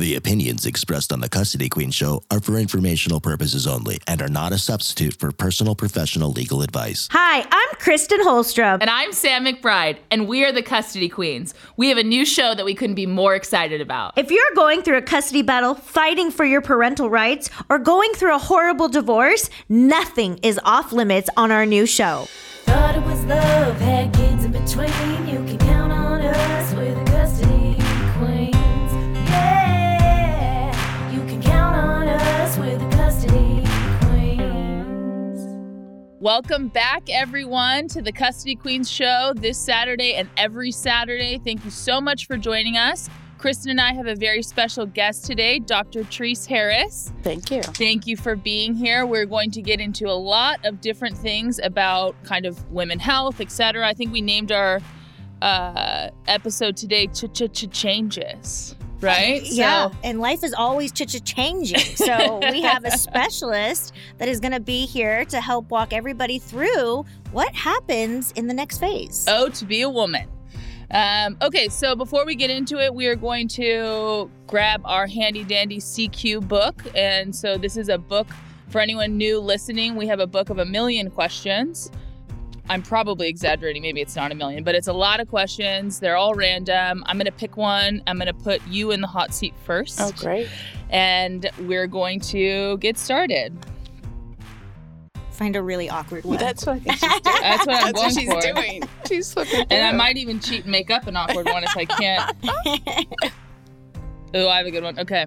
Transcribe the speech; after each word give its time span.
The 0.00 0.14
opinions 0.14 0.64
expressed 0.64 1.12
on 1.12 1.20
the 1.20 1.28
Custody 1.28 1.68
Queen 1.68 1.90
show 1.90 2.22
are 2.30 2.40
for 2.40 2.56
informational 2.56 3.20
purposes 3.20 3.66
only 3.66 3.98
and 4.06 4.22
are 4.22 4.30
not 4.30 4.50
a 4.50 4.56
substitute 4.56 5.12
for 5.12 5.30
personal 5.30 5.74
professional 5.74 6.32
legal 6.32 6.62
advice. 6.62 7.06
Hi, 7.10 7.40
I'm 7.42 7.76
Kristen 7.78 8.22
Holstrom. 8.22 8.78
And 8.80 8.88
I'm 8.88 9.12
Sam 9.12 9.44
McBride, 9.44 9.98
and 10.10 10.26
we 10.26 10.42
are 10.42 10.52
the 10.52 10.62
Custody 10.62 11.10
Queens. 11.10 11.52
We 11.76 11.90
have 11.90 11.98
a 11.98 12.02
new 12.02 12.24
show 12.24 12.54
that 12.54 12.64
we 12.64 12.74
couldn't 12.74 12.94
be 12.94 13.04
more 13.04 13.34
excited 13.34 13.82
about. 13.82 14.16
If 14.16 14.30
you're 14.30 14.54
going 14.54 14.80
through 14.80 14.96
a 14.96 15.02
custody 15.02 15.42
battle, 15.42 15.74
fighting 15.74 16.30
for 16.30 16.46
your 16.46 16.62
parental 16.62 17.10
rights, 17.10 17.50
or 17.68 17.78
going 17.78 18.10
through 18.14 18.34
a 18.34 18.38
horrible 18.38 18.88
divorce, 18.88 19.50
nothing 19.68 20.38
is 20.42 20.58
off 20.64 20.94
limits 20.94 21.28
on 21.36 21.50
our 21.50 21.66
new 21.66 21.84
show. 21.84 22.26
Thought 22.64 22.96
it 22.96 23.02
was 23.02 23.22
love, 23.26 23.78
had 23.78 24.14
kids 24.14 24.44
in 24.46 24.52
between. 24.52 25.09
Welcome 36.20 36.68
back, 36.68 37.04
everyone, 37.08 37.88
to 37.88 38.02
the 38.02 38.12
Custody 38.12 38.54
Queens 38.54 38.90
show 38.90 39.32
this 39.34 39.56
Saturday 39.56 40.16
and 40.16 40.28
every 40.36 40.70
Saturday. 40.70 41.38
Thank 41.38 41.64
you 41.64 41.70
so 41.70 41.98
much 41.98 42.26
for 42.26 42.36
joining 42.36 42.76
us. 42.76 43.08
Kristen 43.38 43.70
and 43.70 43.80
I 43.80 43.94
have 43.94 44.06
a 44.06 44.14
very 44.14 44.42
special 44.42 44.84
guest 44.84 45.24
today, 45.24 45.60
Dr. 45.60 46.00
Terese 46.02 46.46
Harris. 46.46 47.10
Thank 47.22 47.50
you. 47.50 47.62
Thank 47.62 48.06
you 48.06 48.18
for 48.18 48.36
being 48.36 48.74
here. 48.74 49.06
We're 49.06 49.24
going 49.24 49.50
to 49.52 49.62
get 49.62 49.80
into 49.80 50.08
a 50.08 50.12
lot 50.12 50.62
of 50.66 50.82
different 50.82 51.16
things 51.16 51.58
about 51.58 52.22
kind 52.22 52.44
of 52.44 52.70
women 52.70 52.98
health, 52.98 53.40
etc. 53.40 53.88
I 53.88 53.94
think 53.94 54.12
we 54.12 54.20
named 54.20 54.52
our 54.52 54.80
uh, 55.40 56.10
episode 56.28 56.76
today 56.76 57.06
"Ch 57.06 57.32
Ch 57.32 57.50
Ch 57.50 57.70
Changes," 57.70 58.76
right? 59.00 59.42
Yeah, 59.44 59.88
So- 59.90 59.96
and 60.04 60.20
life 60.20 60.44
is 60.44 60.54
always 60.54 60.92
ch 60.92 61.06
ch 61.06 61.22
changing. 61.24 61.78
So 61.96 62.38
we 62.50 62.62
have 62.62 62.84
a 62.84 62.90
specialist 63.08 63.92
that 64.18 64.28
is 64.28 64.40
going 64.40 64.52
to 64.52 64.60
be 64.60 64.86
here 64.86 65.24
to 65.26 65.40
help 65.40 65.70
walk 65.70 65.92
everybody 65.92 66.38
through 66.38 67.04
what 67.32 67.54
happens 67.54 68.32
in 68.32 68.46
the 68.46 68.54
next 68.54 68.78
phase. 68.78 69.24
Oh, 69.28 69.48
to 69.48 69.64
be 69.64 69.82
a 69.82 69.88
woman. 69.88 70.28
Um, 70.92 71.36
okay, 71.40 71.68
so 71.68 71.94
before 71.94 72.26
we 72.26 72.34
get 72.34 72.50
into 72.50 72.78
it, 72.82 72.92
we 72.92 73.06
are 73.06 73.14
going 73.14 73.46
to 73.48 74.28
grab 74.48 74.80
our 74.84 75.06
handy 75.06 75.44
dandy 75.44 75.78
CQ 75.78 76.48
book. 76.48 76.82
And 76.96 77.34
so 77.34 77.56
this 77.56 77.76
is 77.76 77.88
a 77.88 77.96
book 77.98 78.26
for 78.68 78.80
anyone 78.80 79.16
new 79.16 79.38
listening. 79.38 79.94
We 79.94 80.08
have 80.08 80.18
a 80.20 80.26
book 80.26 80.50
of 80.50 80.58
a 80.58 80.64
million 80.64 81.10
questions. 81.10 81.90
I'm 82.70 82.82
probably 82.82 83.28
exaggerating. 83.28 83.82
Maybe 83.82 84.00
it's 84.00 84.14
not 84.14 84.30
a 84.30 84.34
million, 84.36 84.62
but 84.62 84.76
it's 84.76 84.86
a 84.86 84.92
lot 84.92 85.18
of 85.18 85.28
questions. 85.28 85.98
They're 85.98 86.16
all 86.16 86.34
random. 86.34 87.02
I'm 87.06 87.16
going 87.16 87.26
to 87.26 87.32
pick 87.32 87.56
one. 87.56 88.00
I'm 88.06 88.16
going 88.16 88.28
to 88.28 88.32
put 88.32 88.64
you 88.68 88.92
in 88.92 89.00
the 89.00 89.08
hot 89.08 89.34
seat 89.34 89.54
first. 89.64 90.00
Oh, 90.00 90.12
great. 90.16 90.48
And 90.88 91.50
we're 91.58 91.88
going 91.88 92.20
to 92.20 92.78
get 92.78 92.96
started. 92.96 93.52
Find 95.32 95.56
a 95.56 95.62
really 95.62 95.90
awkward 95.90 96.24
one. 96.24 96.38
That's 96.38 96.64
what 96.64 96.76
I 96.76 96.78
think 96.78 96.98
she's 96.98 97.10
doing. 97.10 97.22
That's 97.24 97.66
what 97.66 97.76
I'm 97.76 97.92
That's 97.92 98.14
going 98.14 98.28
what 98.28 98.42
she's 98.44 98.52
for. 98.52 98.54
doing. 98.54 98.82
She's 99.08 99.32
flipping 99.32 99.66
And 99.70 99.84
I 99.84 99.90
might 99.90 100.16
even 100.16 100.38
cheat 100.38 100.62
and 100.62 100.70
make 100.70 100.92
up 100.92 101.08
an 101.08 101.16
awkward 101.16 101.46
one 101.46 101.64
if 101.64 101.76
I 101.76 101.84
can't. 101.86 102.36
Oh, 104.32 104.48
I 104.48 104.58
have 104.58 104.66
a 104.66 104.70
good 104.70 104.84
one. 104.84 104.96
Okay. 104.96 105.26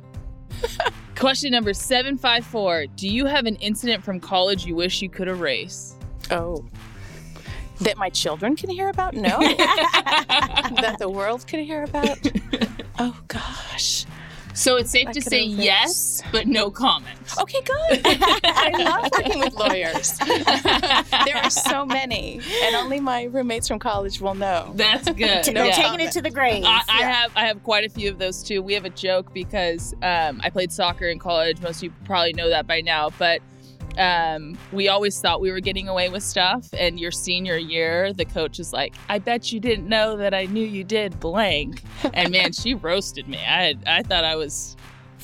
Question 1.18 1.52
number 1.52 1.74
754 1.74 2.86
Do 2.96 3.10
you 3.10 3.26
have 3.26 3.46
an 3.46 3.58
incident 3.58 4.02
from 4.02 4.22
college 4.22 4.66
you 4.66 4.76
wish 4.76 5.02
you 5.02 5.10
could 5.10 5.28
erase? 5.28 5.98
Oh. 6.32 6.64
That 7.84 7.98
my 7.98 8.10
children 8.10 8.56
can 8.56 8.70
hear 8.70 8.90
about? 8.90 9.14
No. 9.14 9.40
that 9.40 10.96
the 11.00 11.10
world 11.10 11.46
can 11.48 11.60
hear 11.60 11.84
about? 11.84 12.18
Oh, 13.00 13.20
gosh. 13.28 14.06
So 14.56 14.76
it's 14.78 14.92
safe 14.92 15.08
I 15.08 15.14
to 15.14 15.22
say 15.22 15.42
yes, 15.44 16.22
but 16.32 16.46
no 16.46 16.70
comment. 16.70 17.18
Okay, 17.40 17.60
good. 17.62 18.02
I 18.06 18.72
love 18.78 19.10
working 19.18 19.40
with 19.40 19.54
lawyers. 19.56 20.18
there 21.26 21.38
are 21.38 21.50
so 21.50 21.86
many, 21.86 22.40
and 22.64 22.76
only 22.76 23.00
my 23.00 23.24
roommates 23.24 23.68
from 23.68 23.80
college 23.80 24.22
will 24.22 24.36
know. 24.36 24.72
That's 24.76 25.10
good. 25.12 25.44
T- 25.44 25.52
No 25.54 25.62
They're 25.64 25.66
Yeah. 25.70 25.90
taking 25.90 26.00
it 26.02 26.12
to 26.12 26.22
the 26.22 26.30
grave. 26.30 26.64
I, 26.66 26.84
I 26.88 27.02
have 27.02 27.32
I 27.36 27.46
have 27.48 27.64
quite 27.64 27.84
a 27.84 27.90
few 27.90 28.12
of 28.12 28.20
those 28.20 28.44
too. 28.44 28.62
We 28.62 28.76
have 28.76 28.86
a 28.86 28.92
joke 28.92 29.34
because 29.34 29.96
um, 30.04 30.40
I 30.44 30.52
played 30.52 30.72
soccer 30.72 31.08
in 31.08 31.18
college. 31.18 31.60
Most 31.60 31.78
of 31.78 31.84
you 31.86 31.94
probably 32.06 32.34
know 32.34 32.50
that 32.50 32.68
by 32.68 32.82
now, 32.82 33.10
but 33.18 33.42
um, 33.98 34.58
we 34.72 34.88
always 34.88 35.20
thought 35.20 35.42
we 35.42 35.52
were 35.52 35.60
getting 35.60 35.88
away 35.88 36.10
with 36.10 36.24
stuff. 36.24 36.68
And 36.78 37.00
your 37.00 37.12
senior 37.12 37.58
year, 37.58 38.14
the 38.14 38.26
coach 38.26 38.60
is 38.60 38.74
like, 38.74 38.96
"I 39.10 39.20
bet 39.20 39.52
you 39.52 39.60
didn't 39.60 39.88
know 39.88 40.18
that 40.18 40.34
I 40.34 40.46
knew 40.46 40.66
you 40.66 40.84
did 40.84 41.20
blank." 41.20 41.84
And 42.14 42.32
man, 42.32 42.52
she 42.54 42.74
roasted 42.74 43.28
me. 43.28 43.38
I 43.38 43.64
had, 43.64 43.84
I 43.88 44.04
thought 44.04 44.24
I 44.24 44.36
was 44.36 44.76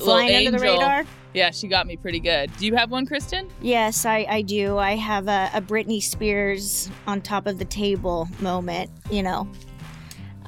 Flying 0.04 0.46
under 0.46 0.58
the 0.58 0.64
radar. 0.64 1.04
Yeah, 1.34 1.50
she 1.50 1.68
got 1.68 1.86
me 1.86 1.96
pretty 1.96 2.18
good. 2.18 2.50
Do 2.56 2.66
you 2.66 2.74
have 2.74 2.90
one, 2.90 3.06
Kristen? 3.06 3.48
Yes, 3.60 4.04
I, 4.04 4.26
I 4.28 4.42
do. 4.42 4.78
I 4.78 4.96
have 4.96 5.28
a, 5.28 5.50
a 5.54 5.60
Britney 5.60 6.02
Spears 6.02 6.90
on 7.06 7.20
top 7.20 7.46
of 7.46 7.58
the 7.58 7.64
table 7.64 8.28
moment, 8.40 8.90
you 9.10 9.22
know. 9.22 9.48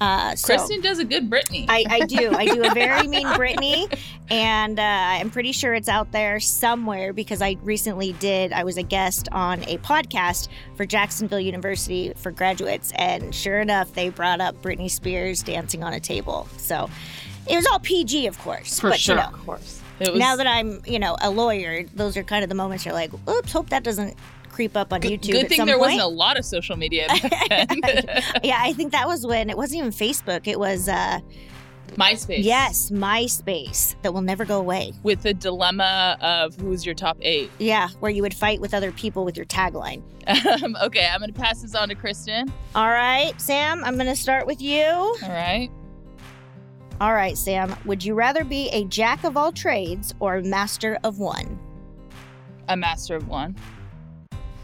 Uh, 0.03 0.35
so 0.35 0.57
Kristen 0.57 0.81
does 0.81 0.99
a 0.99 1.05
good 1.05 1.31
Britney. 1.31 1.65
I, 1.69 1.85
I 1.89 2.01
do. 2.01 2.33
I 2.33 2.47
do 2.47 2.65
a 2.65 2.75
very 2.75 3.07
mean 3.07 3.27
Britney, 3.39 3.97
and 4.31 4.81
uh, 4.81 4.83
I'm 4.83 5.31
pretty 5.31 5.53
sure 5.53 5.75
it's 5.75 5.89
out 5.89 6.11
there 6.11 6.41
somewhere 6.41 7.13
because 7.13 7.41
I 7.41 7.57
recently 7.63 8.13
did. 8.15 8.53
I 8.53 8.65
was 8.65 8.77
a 8.79 8.83
guest 8.83 9.29
on 9.31 9.63
a 9.63 9.79
podcast 9.79 10.49
for 10.75 10.85
Jacksonville 10.85 11.39
University 11.39 12.13
for 12.17 12.33
graduates, 12.33 12.93
and 12.97 13.33
sure 13.33 13.61
enough, 13.61 13.93
they 13.93 14.09
brought 14.09 14.41
up 14.41 14.61
Britney 14.61 14.91
Spears 14.91 15.41
dancing 15.41 15.85
on 15.85 15.93
a 15.93 16.01
table. 16.01 16.49
So 16.57 16.91
it 17.49 17.55
was 17.55 17.67
all 17.67 17.79
PG, 17.79 18.27
of 18.27 18.37
course. 18.41 18.81
For 18.81 18.91
but, 18.91 18.99
sure. 18.99 19.15
You 19.15 19.23
know, 19.23 19.29
Of 19.29 19.47
course. 19.47 19.81
Was, 20.01 20.19
now 20.19 20.35
that 20.35 20.49
I'm, 20.49 20.83
you 20.85 20.99
know, 20.99 21.17
a 21.23 21.31
lawyer, 21.31 21.85
those 21.95 22.17
are 22.17 22.25
kind 22.25 22.43
of 22.43 22.49
the 22.49 22.57
moments 22.57 22.85
you're 22.85 22.95
like, 22.95 23.13
oops, 23.29 23.53
hope 23.53 23.71
that 23.71 23.85
doesn't 23.85 24.17
creep 24.53 24.77
up 24.77 24.93
on 24.93 25.01
good, 25.01 25.21
YouTube. 25.23 25.33
good 25.33 25.49
thing 25.49 25.65
there 25.67 25.77
point. 25.79 25.93
wasn't 25.93 26.03
a 26.03 26.07
lot 26.07 26.39
of 26.39 26.45
social 26.45 26.77
media 26.77 27.07
back 27.49 27.69
then. 27.69 28.23
yeah, 28.45 28.59
I 28.61 28.73
think 28.75 28.93
that 28.93 29.07
was 29.09 29.27
when 29.27 29.51
it 29.51 29.57
wasn't 29.57 29.81
even 29.81 29.91
Facebook. 29.91 30.47
It 30.47 30.59
was, 30.59 30.89
uh, 30.89 31.19
MySpace. 31.97 32.43
yes, 32.43 32.91
MySpace 32.91 33.97
that 34.03 34.15
will 34.15 34.23
never 34.23 34.45
go 34.45 34.59
away. 34.59 34.93
with 35.03 35.23
the 35.23 35.35
dilemma 35.35 36.17
of 36.21 36.55
who's 36.57 36.87
your 36.87 36.95
top 36.95 37.19
eight. 37.21 37.51
Yeah, 37.59 37.89
where 38.01 38.11
you 38.11 38.23
would 38.23 38.35
fight 38.35 38.61
with 38.61 38.73
other 38.73 38.93
people 38.93 39.25
with 39.25 39.37
your 39.37 39.47
tagline. 39.47 40.03
Um, 40.63 40.77
okay, 40.83 41.09
I'm 41.13 41.21
going 41.21 41.33
to 41.33 41.39
pass 41.39 41.63
this 41.63 41.75
on 41.75 41.89
to 41.89 41.95
Kristen. 41.95 42.51
All 42.75 42.89
right, 42.89 43.39
Sam, 43.41 43.85
I'm 43.85 43.95
going 43.95 44.07
to 44.07 44.17
start 44.17 44.47
with 44.47 44.63
you. 44.63 44.85
All 44.85 45.17
right. 45.29 45.71
All 47.01 47.13
right, 47.15 47.37
Sam, 47.37 47.75
would 47.85 48.05
you 48.05 48.15
rather 48.15 48.45
be 48.45 48.69
a 48.69 48.85
jack 48.85 49.25
of 49.25 49.37
all 49.37 49.51
trades 49.51 50.15
or 50.21 50.37
a 50.37 50.43
master 50.43 50.99
of 51.03 51.19
one? 51.19 51.59
A 52.69 52.77
master 52.77 53.17
of 53.17 53.27
one. 53.29 53.57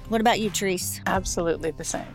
What 0.08 0.20
about 0.20 0.40
you, 0.40 0.50
Terese? 0.50 1.00
Absolutely 1.06 1.70
the 1.72 1.84
same. 1.84 2.06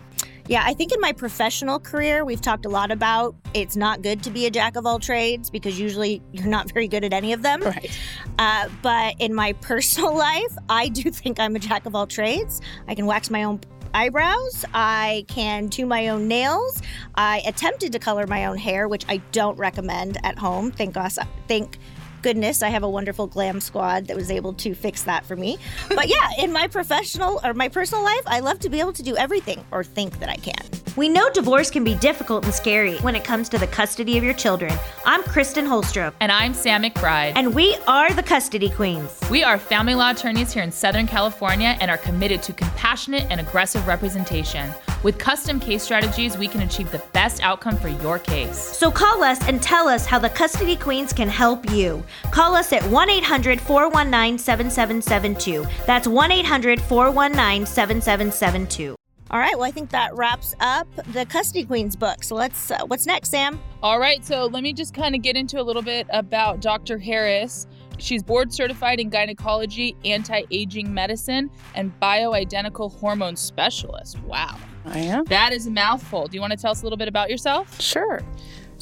Yeah, 0.48 0.64
I 0.66 0.74
think 0.74 0.92
in 0.92 1.00
my 1.00 1.14
professional 1.14 1.80
career, 1.80 2.26
we've 2.26 2.42
talked 2.42 2.66
a 2.66 2.70
lot 2.70 2.92
about 2.92 3.34
it's 3.54 3.78
not 3.78 4.02
good 4.02 4.22
to 4.24 4.30
be 4.30 4.46
a 4.46 4.52
jack 4.52 4.76
of 4.76 4.86
all 4.86 5.00
trades 5.00 5.50
because 5.50 5.80
usually 5.80 6.22
you're 6.34 6.48
not 6.48 6.70
very 6.74 6.88
good 6.90 7.06
at 7.06 7.14
any 7.14 7.31
of 7.31 7.42
them. 7.44 7.62
Right. 7.62 7.98
Uh, 8.38 8.68
but 8.81 9.16
in 9.20 9.34
my 9.34 9.54
personal 9.62 10.16
life, 10.18 10.56
I 10.68 10.90
do 10.90 11.12
think 11.12 11.40
I'm 11.40 11.56
a 11.56 11.59
jack 11.59 11.86
of 11.86 11.96
all 11.96 12.08
trades. 12.08 12.59
I 12.90 12.96
can 12.96 13.06
wax 13.06 13.30
my 13.30 13.44
own 13.44 13.62
eyebrows. 13.94 14.66
I 14.74 15.25
can 15.28 15.68
do 15.68 15.86
my 15.86 16.10
own 16.10 16.28
nails. 16.28 16.81
I 17.16 17.42
attempted 17.46 17.94
to 17.94 18.00
color 18.00 18.28
my 18.28 18.46
own 18.46 18.58
hair, 18.58 18.88
which 18.88 19.06
I 19.08 19.18
don't 19.31 19.58
recommend 19.58 20.18
at 20.25 20.38
home. 20.38 20.72
Thank 20.72 20.96
gosh, 20.96 21.18
thank 21.48 21.78
goodness 22.23 22.63
I 22.63 22.69
have 22.69 22.84
a 22.84 22.89
wonderful 22.89 23.28
glam 23.28 23.59
squad 23.59 24.07
that 24.07 24.16
was 24.16 24.31
able 24.31 24.53
to 24.53 24.73
fix 24.73 25.03
that 25.03 25.25
for 25.25 25.35
me. 25.35 25.57
But 25.89 26.07
yeah, 26.07 26.29
in 26.39 26.51
my 26.51 26.67
professional 26.67 27.39
or 27.44 27.53
my 27.53 27.67
personal 27.67 28.03
life, 28.03 28.22
I 28.25 28.39
love 28.39 28.59
to 28.59 28.69
be 28.69 28.79
able 28.79 28.94
to 28.94 29.03
do 29.03 29.16
everything 29.17 29.63
or 29.72 29.84
think 29.84 30.19
that 30.19 30.29
I 30.29 30.38
can. 30.38 30.56
We 30.95 31.09
know 31.09 31.29
divorce 31.31 31.69
can 31.69 31.83
be 31.83 31.95
difficult 31.95 32.45
and 32.45 32.53
scary 32.53 32.97
when 33.00 33.16
it 33.16 33.23
comes 33.23 33.50
to 33.50 33.57
the 33.57 33.67
custody 33.67 34.17
of 34.17 34.23
your 34.23 34.33
children. 34.35 34.73
I'm 35.06 35.23
Kristen 35.23 35.66
Holstrom, 35.66 36.13
And 36.22 36.31
I'm 36.31 36.53
Sam 36.53 36.83
McBride. 36.83 37.33
and 37.35 37.53
we 37.53 37.75
are 37.88 38.12
the 38.13 38.24
Custody 38.24 38.69
Queens. 38.69 39.19
we 39.30 39.44
are 39.44 39.57
family 39.57 39.95
law 39.95 40.12
attorneys 40.12 40.53
here 40.53 40.63
in 40.63 40.71
Southern 40.71 41.07
California 41.07 41.77
and 41.81 41.92
are 41.92 41.98
committed 41.98 42.42
to 42.44 42.53
compassionate 42.53 43.25
and 43.30 43.42
aggressive 43.42 43.86
representation. 43.88 44.71
With 45.03 45.17
custom 45.17 45.59
case 45.59 45.83
strategies, 45.83 46.38
we 46.38 46.47
can 46.47 46.61
achieve 46.61 46.89
the 46.89 47.03
best 47.11 47.44
outcome 47.44 47.77
for 47.77 47.89
your 47.89 48.19
case. 48.19 48.57
So 48.57 48.89
call 48.89 49.21
us 49.21 49.45
and 49.50 49.61
tell 49.61 49.89
us 49.89 50.05
how 50.05 50.17
the 50.17 50.29
Custody 50.29 50.77
Queens 50.77 51.11
can 51.11 51.27
help 51.27 51.69
you. 51.71 52.01
Call 52.31 52.55
us 52.55 52.71
at 52.71 52.83
1 52.83 53.09
800 53.09 53.59
419 53.59 54.38
7772. 54.38 55.65
That's 55.85 56.07
1 56.07 56.31
800 56.31 56.81
419 56.81 57.65
7772. 57.65 58.95
All 59.29 59.39
right, 59.39 59.55
well, 59.55 59.67
I 59.67 59.71
think 59.71 59.89
that 59.89 60.15
wraps 60.15 60.55
up 60.61 60.88
the 61.11 61.25
Custody 61.25 61.65
Queens 61.65 61.97
book. 61.97 62.23
So 62.23 62.35
let's, 62.35 62.71
uh, 62.71 62.85
what's 62.85 63.05
next, 63.05 63.29
Sam? 63.29 63.59
All 63.81 64.00
right, 64.00 64.23
so 64.23 64.45
let 64.45 64.63
me 64.63 64.71
just 64.71 64.94
kind 64.94 65.15
of 65.15 65.21
get 65.21 65.35
into 65.35 65.59
a 65.59 65.63
little 65.63 65.81
bit 65.81 66.07
about 66.11 66.61
Dr. 66.61 66.97
Harris. 66.97 67.67
She's 67.97 68.23
board 68.23 68.53
certified 68.53 69.00
in 69.00 69.09
gynecology, 69.09 69.97
anti 70.05 70.44
aging 70.51 70.94
medicine, 70.94 71.50
and 71.75 71.91
bioidentical 72.00 72.97
hormone 73.00 73.35
specialist. 73.35 74.19
Wow. 74.19 74.57
I 74.85 75.00
am. 75.00 75.25
That 75.25 75.53
is 75.53 75.68
a 75.68 75.71
mouthful. 75.71 76.27
Do 76.27 76.35
you 76.35 76.41
want 76.41 76.51
to 76.51 76.57
tell 76.57 76.71
us 76.71 76.81
a 76.81 76.85
little 76.85 76.97
bit 76.97 77.07
about 77.07 77.30
yourself? 77.30 77.80
Sure. 77.81 78.21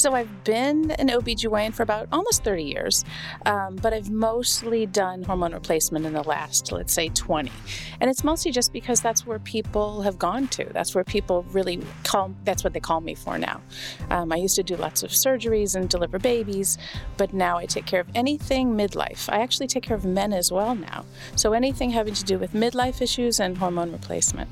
So 0.02 0.16
I've 0.16 0.44
been 0.44 0.90
an 0.90 1.10
OBGYN 1.10 1.76
for 1.76 1.84
about 1.84 2.08
almost 2.12 2.44
30 2.44 2.64
years, 2.64 3.06
um, 3.46 3.76
but 3.76 3.94
I've 3.94 4.10
mostly 4.10 4.88
done 4.88 5.22
hormone 5.22 5.54
replacement 5.54 6.08
in 6.08 6.14
the 6.14 6.24
last, 6.24 6.72
let's 6.72 6.92
say, 6.92 7.10
20. 7.10 7.52
And 8.00 8.10
it's 8.10 8.24
mostly 8.24 8.52
just 8.52 8.74
because 8.74 9.00
that's 9.02 9.28
where 9.28 9.38
people 9.38 10.02
have 10.02 10.18
gone 10.18 10.48
to. 10.50 10.66
That's 10.74 10.96
where 10.96 11.04
people 11.04 11.44
really 11.52 11.82
call, 12.04 12.34
that's 12.46 12.64
what 12.64 12.74
they 12.74 12.80
call 12.80 13.02
me 13.02 13.14
for 13.14 13.38
now. 13.38 13.62
Um, 14.10 14.32
I 14.32 14.38
used 14.38 14.56
to 14.56 14.64
do 14.64 14.76
lots 14.76 15.04
of 15.04 15.12
surgeries 15.12 15.76
and 15.76 15.88
deliver 15.88 16.18
babies, 16.18 16.80
but 17.18 17.32
now 17.32 17.60
I 17.60 17.68
take 17.68 17.86
care 17.86 18.02
of 18.02 18.08
anything 18.16 18.74
midlife. 18.74 19.32
I 19.32 19.42
actually 19.42 19.68
take 19.68 19.84
care 19.84 19.98
of 19.98 20.04
men 20.04 20.34
as 20.34 20.52
well 20.52 20.74
now. 20.74 21.06
So 21.36 21.54
anything 21.54 21.92
having 21.92 22.16
to 22.16 22.24
do 22.24 22.40
with 22.40 22.54
midlife 22.54 23.02
issues 23.02 23.40
and 23.40 23.56
hormone 23.56 23.92
replacement. 23.92 24.50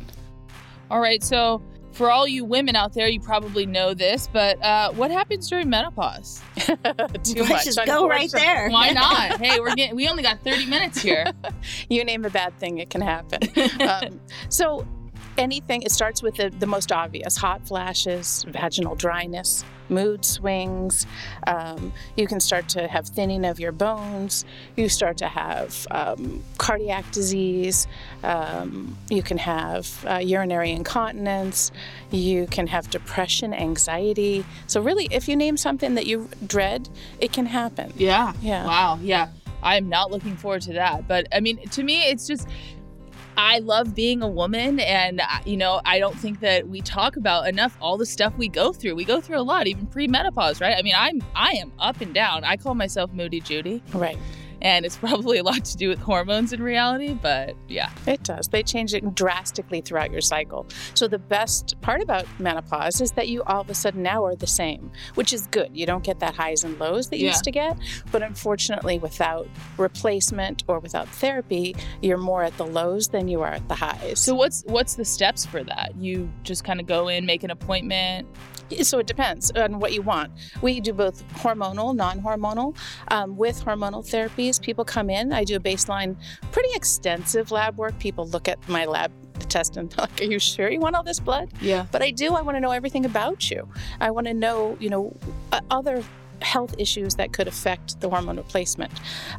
All 0.90 1.00
right, 1.00 1.24
so 1.24 1.62
for 1.92 2.10
all 2.10 2.28
you 2.28 2.46
women 2.46 2.76
out 2.76 2.94
there, 2.94 3.08
you 3.08 3.20
probably 3.20 3.66
know 3.66 3.94
this, 3.94 4.28
but 4.32 4.62
uh, 4.64 4.92
what 4.94 5.12
happens 5.12 5.50
during 5.50 5.70
menopause? 5.70 6.42
Too 6.56 6.74
Let's 6.76 7.50
much, 7.50 7.66
just 7.66 7.86
go 7.86 8.08
right 8.08 8.24
unfortunately. 8.24 8.40
there. 8.40 8.70
Why 8.70 8.90
not? 8.94 9.40
hey, 9.40 9.60
we're 9.60 9.76
getting 9.76 9.96
we 9.96 10.08
only 10.08 10.24
got 10.24 10.40
30 10.44 10.66
minutes 10.68 11.02
here. 11.02 11.26
you 11.90 12.04
name 12.04 12.26
a 12.26 12.30
bad 12.30 12.58
thing, 12.60 12.78
it 12.78 12.90
can 12.90 13.02
happen. 13.02 13.40
um, 13.82 14.20
so, 14.50 14.88
anything, 15.40 15.82
it 15.82 15.92
starts 15.92 16.22
with 16.22 16.36
the, 16.36 16.50
the 16.50 16.68
most 16.68 16.92
obvious 16.92 17.38
hot 17.38 17.66
flashes, 17.68 18.46
vaginal 18.48 18.96
dryness, 18.96 19.64
mood 19.90 20.24
swings. 20.24 21.08
Um, 21.48 21.92
you 22.16 22.28
can 22.28 22.40
start 22.40 22.70
to 22.70 22.88
have 22.88 23.08
thinning 23.08 23.46
of 23.46 23.60
your 23.60 23.72
bones. 23.72 24.46
You 24.76 24.90
start 24.90 25.18
to 25.18 25.28
have 25.28 25.88
um, 25.92 26.44
cardiac 26.58 27.12
disease. 27.12 27.88
Um, 28.24 28.98
you 29.10 29.24
can 29.24 29.38
have 29.38 30.06
uh, 30.08 30.18
urinary 30.18 30.72
incontinence. 30.72 31.72
You 32.12 32.46
can 32.48 32.68
have 32.68 32.90
depression, 32.90 33.54
anxiety. 33.54 34.46
So, 34.68 34.82
really, 34.82 35.08
if 35.10 35.28
you 35.28 35.36
name 35.36 35.58
something 35.58 35.96
that 35.96 36.06
you 36.06 36.30
dread, 36.46 36.90
it 37.20 37.34
can 37.34 37.48
happen. 37.48 37.94
Yeah. 37.96 38.34
Yeah. 38.42 38.66
Wow. 38.66 39.00
Yeah. 39.02 39.30
I'm 39.62 39.90
not 39.90 40.12
looking 40.12 40.38
forward 40.38 40.62
to 40.64 40.74
that. 40.74 41.08
But 41.08 41.28
I 41.34 41.40
mean, 41.40 41.68
to 41.70 41.84
me, 41.84 42.04
it's 42.04 42.28
just, 42.28 42.48
I 43.40 43.60
love 43.60 43.96
being 43.96 44.22
a 44.22 44.28
woman. 44.28 44.82
And, 44.82 45.22
uh, 45.22 45.26
you 45.46 45.56
know, 45.56 45.80
I 45.86 45.98
don't 45.98 46.16
think 46.16 46.42
that 46.42 46.68
we 46.68 46.82
talk 46.82 47.16
about 47.16 47.48
enough 47.48 47.78
all 47.82 47.98
the 47.98 48.06
stuff 48.06 48.38
we 48.38 48.50
go 48.50 48.74
through. 48.74 48.96
We 48.96 49.06
go 49.06 49.22
through 49.22 49.40
a 49.40 49.42
lot, 49.42 49.66
even 49.68 49.88
pre 49.88 50.08
menopause, 50.08 50.60
right? 50.60 50.76
I 50.78 50.82
mean, 50.82 50.96
I'm, 50.98 51.24
I 51.36 51.52
am 51.54 51.72
up 51.80 52.02
and 52.02 52.14
down. 52.14 52.44
I 52.44 52.58
call 52.58 52.76
myself 52.76 53.14
Moody 53.14 53.40
Judy. 53.40 53.82
Right. 53.94 54.18
And 54.62 54.86
it's 54.86 54.98
probably 55.06 55.38
a 55.38 55.44
lot 55.44 55.64
to 55.66 55.78
do 55.78 55.90
with 55.90 56.00
hormones 56.00 56.54
in 56.54 56.62
reality. 56.62 57.14
But 57.14 57.56
yeah. 57.68 57.90
It 58.08 58.24
does. 58.24 58.48
They 58.48 58.64
change 58.64 58.94
it 58.94 59.16
drastically 59.16 59.82
throughout 59.82 60.12
your 60.12 60.22
cycle. 60.22 60.68
So 60.94 61.08
the 61.08 61.20
best 61.20 61.80
part 61.82 62.02
about 62.02 62.26
menopause 62.40 63.02
is 63.02 63.12
that 63.12 63.28
you 63.28 63.44
all 63.44 63.62
of 63.62 63.70
a 63.70 63.74
sudden 63.74 64.04
now 64.04 64.24
are 64.26 64.36
the 64.36 64.48
same, 64.48 64.92
which 65.16 65.34
is 65.34 65.48
good. 65.48 65.70
You 65.74 65.86
don't 65.86 66.04
get 66.04 66.20
that 66.20 66.36
highs 66.36 66.64
and 66.64 66.80
lows 66.80 67.10
that 67.10 67.18
you 67.20 67.26
Yeah. 67.26 67.32
used 67.32 67.44
to 67.46 67.52
get. 67.52 67.78
But 68.12 68.22
unfortunately, 68.24 69.00
without 69.00 69.48
replacement 69.78 70.64
or 70.68 70.80
without 70.80 71.08
therapy, 71.08 71.76
you're 72.02 72.18
more 72.18 72.44
at 72.44 72.56
the 72.58 72.66
lows 72.66 73.08
than 73.08 73.28
you 73.28 73.42
are 73.42 73.54
at 73.54 73.68
the 73.68 73.76
highs. 73.76 74.20
So 74.20 74.36
what's 74.36 74.64
what's 74.68 74.96
the 74.96 75.06
steps 75.06 75.46
for 75.46 75.64
that? 75.64 75.94
You 75.98 76.30
just 76.44 76.64
kind 76.64 76.80
of 76.80 76.86
go 76.86 77.08
in, 77.08 77.26
make 77.26 77.44
an 77.44 77.52
appointment. 77.52 78.28
So 78.84 79.00
it 79.00 79.08
depends 79.08 79.52
on 79.52 79.80
what 79.80 79.94
you 79.94 80.02
want. 80.02 80.32
We 80.62 80.80
do 80.80 80.94
both 80.94 81.28
hormonal, 81.34 81.96
non-hormonal. 81.96 82.76
Um, 83.10 83.38
with 83.38 83.64
hormonal 83.64 84.04
therapies, 84.06 84.62
people 84.62 84.86
come 84.86 85.10
in. 85.10 85.34
I 85.34 85.44
do 85.44 85.56
a 85.56 85.60
baseline, 85.60 86.16
pretty 86.52 86.70
extensive 86.74 87.52
lab 87.52 87.78
work. 87.78 87.98
People 88.00 88.28
look 88.28 88.48
at 88.48 88.68
my 88.70 88.86
lab 88.86 89.12
test 89.48 89.78
and 89.78 89.96
like, 89.98 90.22
"Are 90.22 90.26
you 90.26 90.40
sure 90.40 90.70
you 90.70 90.80
want 90.80 90.96
all 90.96 91.04
this 91.04 91.20
blood?" 91.20 91.50
Yeah. 91.62 91.86
But 91.92 92.02
I 92.02 92.12
do. 92.12 92.36
I 92.36 92.42
want 92.42 92.58
to 92.58 92.62
know 92.62 92.72
everything 92.72 93.06
about 93.06 93.50
you. 93.50 93.68
I 94.00 94.12
want 94.12 94.28
to 94.28 94.34
know, 94.34 94.78
you 94.80 94.90
know, 94.90 95.16
uh, 95.52 95.62
other 95.72 96.04
health 96.42 96.76
issues 96.78 97.16
that 97.16 97.34
could 97.34 97.48
affect 97.48 98.00
the 98.02 98.10
hormone 98.10 98.38
replacement. 98.38 98.92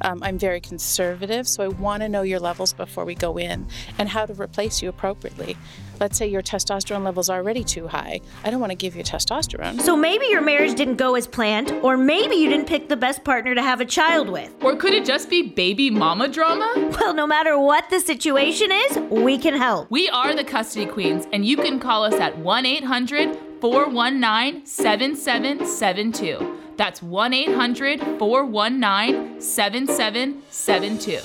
Um, 0.02 0.22
I'm 0.22 0.38
very 0.38 0.60
conservative, 0.60 1.48
so 1.48 1.64
I 1.64 1.68
want 1.68 2.02
to 2.02 2.08
know 2.08 2.22
your 2.22 2.40
levels 2.40 2.72
before 2.72 3.04
we 3.04 3.14
go 3.14 3.38
in 3.38 3.66
and 3.98 4.08
how 4.08 4.26
to 4.26 4.34
replace 4.34 4.82
you 4.82 4.88
appropriately. 4.88 5.56
Let's 6.00 6.16
say 6.16 6.26
your 6.26 6.40
testosterone 6.40 7.04
level's 7.04 7.28
are 7.28 7.36
already 7.36 7.62
too 7.62 7.86
high. 7.86 8.20
I 8.42 8.50
don't 8.50 8.58
want 8.58 8.70
to 8.70 8.76
give 8.76 8.96
you 8.96 9.04
testosterone. 9.04 9.82
So 9.82 9.94
maybe 9.94 10.26
your 10.26 10.40
marriage 10.40 10.74
didn't 10.74 10.96
go 10.96 11.14
as 11.14 11.26
planned, 11.26 11.72
or 11.82 11.98
maybe 11.98 12.36
you 12.36 12.48
didn't 12.48 12.66
pick 12.66 12.88
the 12.88 12.96
best 12.96 13.22
partner 13.22 13.54
to 13.54 13.62
have 13.62 13.82
a 13.82 13.84
child 13.84 14.30
with. 14.30 14.50
Or 14.62 14.76
could 14.76 14.94
it 14.94 15.04
just 15.04 15.28
be 15.28 15.42
baby 15.42 15.90
mama 15.90 16.28
drama? 16.28 16.72
Well, 17.00 17.12
no 17.12 17.26
matter 17.26 17.58
what 17.58 17.90
the 17.90 18.00
situation 18.00 18.70
is, 18.72 18.98
we 19.10 19.36
can 19.36 19.54
help. 19.54 19.90
We 19.90 20.08
are 20.08 20.34
the 20.34 20.44
Custody 20.44 20.86
Queens, 20.86 21.26
and 21.32 21.44
you 21.44 21.56
can 21.56 21.78
call 21.78 22.04
us 22.04 22.14
at 22.14 22.38
1 22.38 22.64
800 22.64 23.38
419 23.60 24.64
7772. 24.64 26.60
That's 26.80 27.02
1 27.02 27.34
800 27.34 28.00
419 28.18 29.38
7772. 29.38 31.20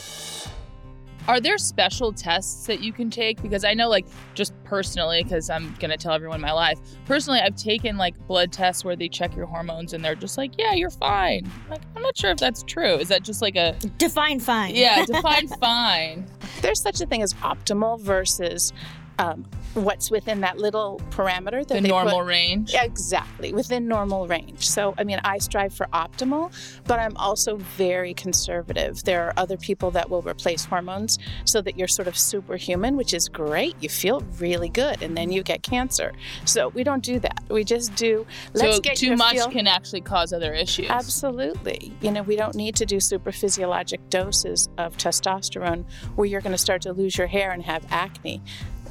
Are 1.30 1.40
there 1.40 1.58
special 1.58 2.12
tests 2.12 2.68
that 2.68 2.82
you 2.82 2.92
can 2.92 3.10
take? 3.10 3.42
Because 3.42 3.64
I 3.64 3.74
know, 3.74 3.88
like, 3.88 4.06
just 4.34 4.54
personally, 4.66 5.24
because 5.24 5.50
I'm 5.50 5.74
going 5.80 5.92
to 5.92 5.98
tell 5.98 6.12
everyone 6.12 6.42
my 6.42 6.52
life, 6.52 6.78
personally, 7.06 7.40
I've 7.40 7.56
taken 7.56 7.96
like 7.96 8.18
blood 8.28 8.52
tests 8.52 8.84
where 8.84 8.98
they 8.98 9.08
check 9.08 9.34
your 9.34 9.46
hormones 9.46 9.94
and 9.94 10.04
they're 10.04 10.14
just 10.14 10.38
like, 10.38 10.52
yeah, 10.58 10.74
you're 10.74 10.90
fine. 10.90 11.50
Like, 11.70 11.84
I'm 11.96 12.02
not 12.02 12.18
sure 12.18 12.32
if 12.32 12.38
that's 12.38 12.62
true. 12.62 12.96
Is 12.96 13.08
that 13.08 13.24
just 13.24 13.42
like 13.42 13.56
a, 13.56 13.78
Define 13.98 14.42
fine. 14.42 14.76
yeah, 14.76 15.06
define 15.08 15.48
fine? 15.48 16.28
There's 16.64 16.82
such 16.82 17.00
a 17.00 17.06
thing 17.06 17.22
as 17.22 17.34
optimal 17.36 18.02
versus 18.02 18.74
um, 19.20 19.46
what's 19.74 20.10
within 20.12 20.42
that 20.42 20.58
little 20.58 21.02
parameter 21.12 21.66
that 21.68 21.82
The 21.82 21.88
normal 21.88 22.20
put- 22.20 22.28
range? 22.28 22.74
Exactly, 22.74 23.54
within 23.54 23.88
normal 23.88 24.28
range. 24.28 24.68
So, 24.70 24.94
I 24.98 25.04
mean, 25.04 25.20
I 25.24 25.38
strive 25.40 25.74
for 25.74 25.88
optimal, 25.94 26.52
but 26.86 27.00
I'm 27.00 27.16
also 27.18 27.58
very 27.58 28.14
conservative. 28.14 29.04
There 29.04 29.24
are 29.28 29.34
other 29.38 29.58
people 29.58 29.92
that 29.92 30.10
will 30.10 30.22
replace 30.22 30.66
hormones 30.66 31.20
so 31.46 31.62
that 31.62 31.78
you're 31.78 31.88
sort 31.88 32.08
of 32.08 32.18
superhuman, 32.18 32.96
which 32.98 33.14
is 33.14 33.28
great. 33.30 33.76
You 33.82 33.90
feel 33.90 34.22
really 34.40 34.70
good, 34.70 35.02
and 35.02 35.16
then 35.18 35.32
you 35.32 35.44
get 35.44 35.64
cancer. 35.64 36.14
So, 36.46 36.70
we 36.70 36.84
don't 36.84 37.04
do 37.04 37.20
that. 37.20 37.44
We 37.50 37.64
just 37.64 37.96
do, 37.96 38.26
let's 38.54 38.78
so 38.78 38.82
get 38.82 38.98
too 38.98 39.16
much 39.16 39.36
feel- 39.36 39.50
can 39.50 39.68
actually 39.68 40.02
cause 40.02 40.34
other 40.34 40.54
issues. 40.54 40.90
Absolutely. 40.90 41.94
You 42.02 42.12
know, 42.12 42.22
we 42.24 42.36
don't 42.36 42.56
need 42.56 42.76
to 42.76 42.86
do 42.86 43.00
super 43.00 43.32
physiologic 43.32 44.10
doses 44.10 44.70
of 44.78 44.98
testosterone 44.98 45.86
where 46.16 46.26
you're 46.28 46.42
going 46.42 46.52
to 46.52 46.58
start 46.58 46.82
to 46.84 46.94
lose 46.94 47.18
your 47.18 47.28
hair 47.28 47.52
and 47.52 47.64
have 47.64 47.86
acne. 47.90 48.42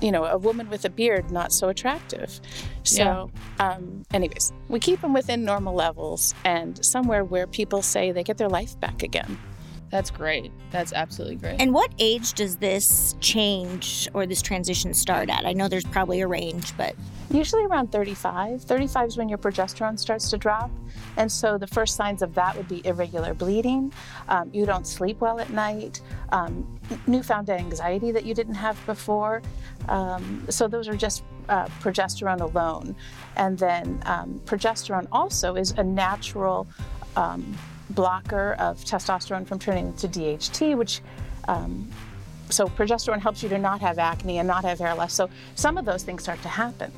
You 0.00 0.12
know, 0.12 0.25
a 0.25 0.37
woman 0.37 0.69
with 0.69 0.85
a 0.85 0.91
beard, 0.91 1.31
not 1.31 1.52
so 1.52 1.69
attractive. 1.69 2.41
So, 2.82 3.31
um, 3.58 4.02
anyways, 4.12 4.52
we 4.69 4.81
keep 4.81 5.00
them 5.00 5.14
within 5.14 5.44
normal 5.44 5.75
levels 5.75 6.35
and 6.44 6.85
somewhere 6.85 7.25
where 7.25 7.46
people 7.46 7.81
say 7.81 8.12
they 8.12 8.25
get 8.25 8.37
their 8.37 8.49
life 8.49 8.79
back 8.81 9.02
again. 9.02 9.38
That's 9.94 10.11
great. 10.11 10.50
That's 10.73 10.93
absolutely 10.93 11.37
great. 11.37 11.61
And 11.61 11.73
what 11.73 11.92
age 12.00 12.33
does 12.33 12.57
this 12.57 13.14
change 13.21 14.09
or 14.12 14.26
this 14.26 14.42
transition 14.42 14.92
start 14.92 15.30
at? 15.30 15.47
I 15.47 15.52
know 15.52 15.69
there's 15.69 15.85
probably 15.85 16.21
a 16.21 16.26
range, 16.26 16.76
but 16.76 16.97
Usually 17.30 17.64
around 17.64 17.90
35. 17.90 18.62
35 18.62 19.09
is 19.09 19.16
when 19.16 19.28
your 19.28 19.38
progesterone 19.38 19.99
starts 19.99 20.30
to 20.30 20.38
drop. 20.38 20.71
And 21.16 21.30
so 21.30 21.57
the 21.59 21.66
first 21.66 21.97
signs 21.97 22.23
of 22.23 22.35
that 22.35 22.57
would 22.57 22.69
be 22.69 22.85
irregular 22.85 23.35
bleeding. 23.35 23.92
Um, 24.28 24.50
you 24.52 24.66
don't 24.66 24.87
sleep 24.87 25.21
well 25.21 25.40
at 25.40 25.50
night. 25.50 26.00
Um, 26.30 26.80
newfound 27.07 27.50
anxiety 27.50 28.12
that 28.12 28.25
you 28.25 28.35
didn't 28.35 28.54
have 28.54 28.85
before. 28.87 29.42
Um, 29.88 30.45
so 30.50 30.69
those 30.69 30.87
are 30.87 30.97
just 30.97 31.25
uh, 31.49 31.66
progesterone 31.80 32.40
alone. 32.40 32.95
And 33.37 33.59
then 33.59 34.02
um, 34.07 34.40
progesterone 34.45 35.07
also 35.11 35.54
is 35.57 35.73
a 35.73 35.83
natural 35.85 36.66
um, 37.16 37.57
blocker 37.91 38.55
of 38.59 38.79
testosterone 38.85 39.47
from 39.47 39.59
turning 39.59 39.88
into 39.88 40.09
DHT, 40.09 40.76
which 40.76 41.00
um, 41.49 41.91
so 42.50 42.67
progesterone 42.67 43.21
helps 43.21 43.43
you 43.43 43.49
to 43.49 43.59
not 43.59 43.81
have 43.81 43.99
acne 43.99 44.38
and 44.38 44.47
not 44.47 44.64
have 44.64 44.79
hair 44.79 44.95
loss. 44.95 45.12
So 45.12 45.29
some 45.55 45.79
of 45.79 45.85
those 45.85 46.03
things 46.03 46.23
start 46.23 46.41
to 46.43 46.49
happen. 46.49 46.93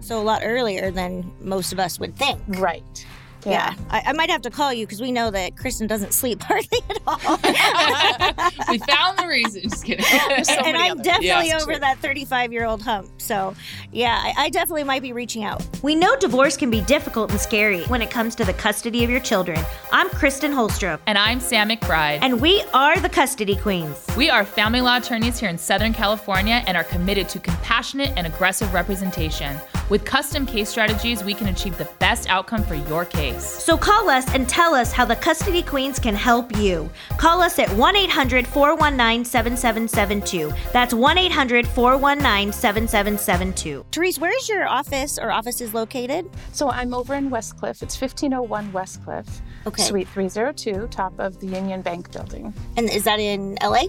so 0.00 0.20
a 0.20 0.22
lot 0.22 0.42
earlier 0.44 0.90
than 0.90 1.30
most 1.40 1.72
of 1.72 1.78
us 1.80 1.98
would 1.98 2.14
think. 2.16 2.40
Right. 2.48 3.06
Yeah, 3.52 3.74
I, 3.90 4.02
I 4.06 4.12
might 4.12 4.28
have 4.30 4.42
to 4.42 4.50
call 4.50 4.72
you 4.72 4.86
because 4.86 5.00
we 5.00 5.12
know 5.12 5.30
that 5.30 5.56
Kristen 5.56 5.86
doesn't 5.86 6.12
sleep 6.12 6.42
hardly 6.48 6.78
at 6.90 6.98
all. 7.06 7.18
we 8.70 8.78
found 8.78 9.18
the 9.18 9.26
reason. 9.28 9.62
Just 9.62 9.84
kidding. 9.84 10.04
so 10.44 10.52
and 10.64 10.76
I'm 10.76 10.92
others. 10.92 11.04
definitely 11.04 11.48
Yeah. 11.48 11.58
over 11.62 11.78
that 11.78 11.98
35 11.98 12.52
year 12.52 12.64
old 12.64 12.82
hump. 12.82 13.08
So, 13.18 13.54
yeah, 13.92 14.18
I, 14.22 14.46
I 14.46 14.50
definitely 14.50 14.84
might 14.84 15.02
be 15.02 15.12
reaching 15.12 15.44
out. 15.44 15.62
We 15.82 15.94
know 15.94 16.16
divorce 16.16 16.56
can 16.56 16.70
be 16.70 16.80
difficult 16.82 17.30
and 17.30 17.40
scary 17.40 17.82
when 17.84 18.02
it 18.02 18.10
comes 18.10 18.34
to 18.36 18.44
the 18.44 18.52
custody 18.52 19.04
of 19.04 19.10
your 19.10 19.20
children. 19.20 19.60
I'm 19.92 20.08
Kristen 20.10 20.52
Holstrom, 20.52 20.98
and 21.06 21.16
I'm 21.18 21.40
Sam 21.40 21.68
McBride. 21.68 22.18
and 22.22 22.40
we 22.40 22.62
are 22.74 22.98
the 22.98 23.08
Custody 23.08 23.56
Queens. 23.56 24.06
we 24.16 24.30
are 24.30 24.44
family 24.44 24.80
law 24.80 24.96
attorneys 24.98 25.38
here 25.38 25.48
in 25.48 25.58
Southern 25.58 25.92
California 25.92 26.62
and 26.66 26.76
are 26.76 26.84
committed 26.84 27.28
to 27.30 27.38
compassionate 27.38 28.12
and 28.16 28.26
aggressive 28.26 28.72
representation. 28.74 29.56
With 29.88 30.04
custom 30.04 30.46
case 30.46 30.68
strategies, 30.68 31.22
we 31.22 31.34
can 31.34 31.48
achieve 31.48 31.78
the 31.78 31.88
best 32.00 32.28
outcome 32.28 32.62
for 32.64 32.74
your 32.74 33.04
case. 33.04 33.35
So 33.38 33.76
call 33.76 34.08
us 34.08 34.32
and 34.34 34.48
tell 34.48 34.74
us 34.74 34.92
how 34.92 35.04
the 35.04 35.16
Custody 35.16 35.62
Queens 35.62 35.98
can 35.98 36.14
help 36.14 36.56
you. 36.56 36.88
Call 37.18 37.42
us 37.42 37.58
at 37.58 37.68
1 37.70 37.96
800 37.96 38.46
419 38.46 39.24
7772. 39.24 40.52
That's 40.72 40.94
1 40.94 41.18
800 41.18 41.66
419 41.66 42.52
7772. 42.52 43.84
Terese, 43.90 44.18
where 44.18 44.36
is 44.36 44.48
your 44.48 44.66
office 44.68 45.18
or 45.18 45.30
offices 45.30 45.74
located? 45.74 46.30
So 46.52 46.70
I'm 46.70 46.94
over 46.94 47.14
in 47.14 47.30
Westcliff. 47.30 47.82
It's 47.82 48.00
1501 48.00 48.72
Westcliff, 48.72 49.26
Okay. 49.66 49.82
Suite 49.82 50.08
302, 50.08 50.88
top 50.88 51.18
of 51.18 51.38
the 51.40 51.46
Union 51.46 51.82
Bank 51.82 52.12
building. 52.12 52.54
And 52.76 52.88
is 52.88 53.04
that 53.04 53.18
in 53.18 53.58
LA? 53.62 53.84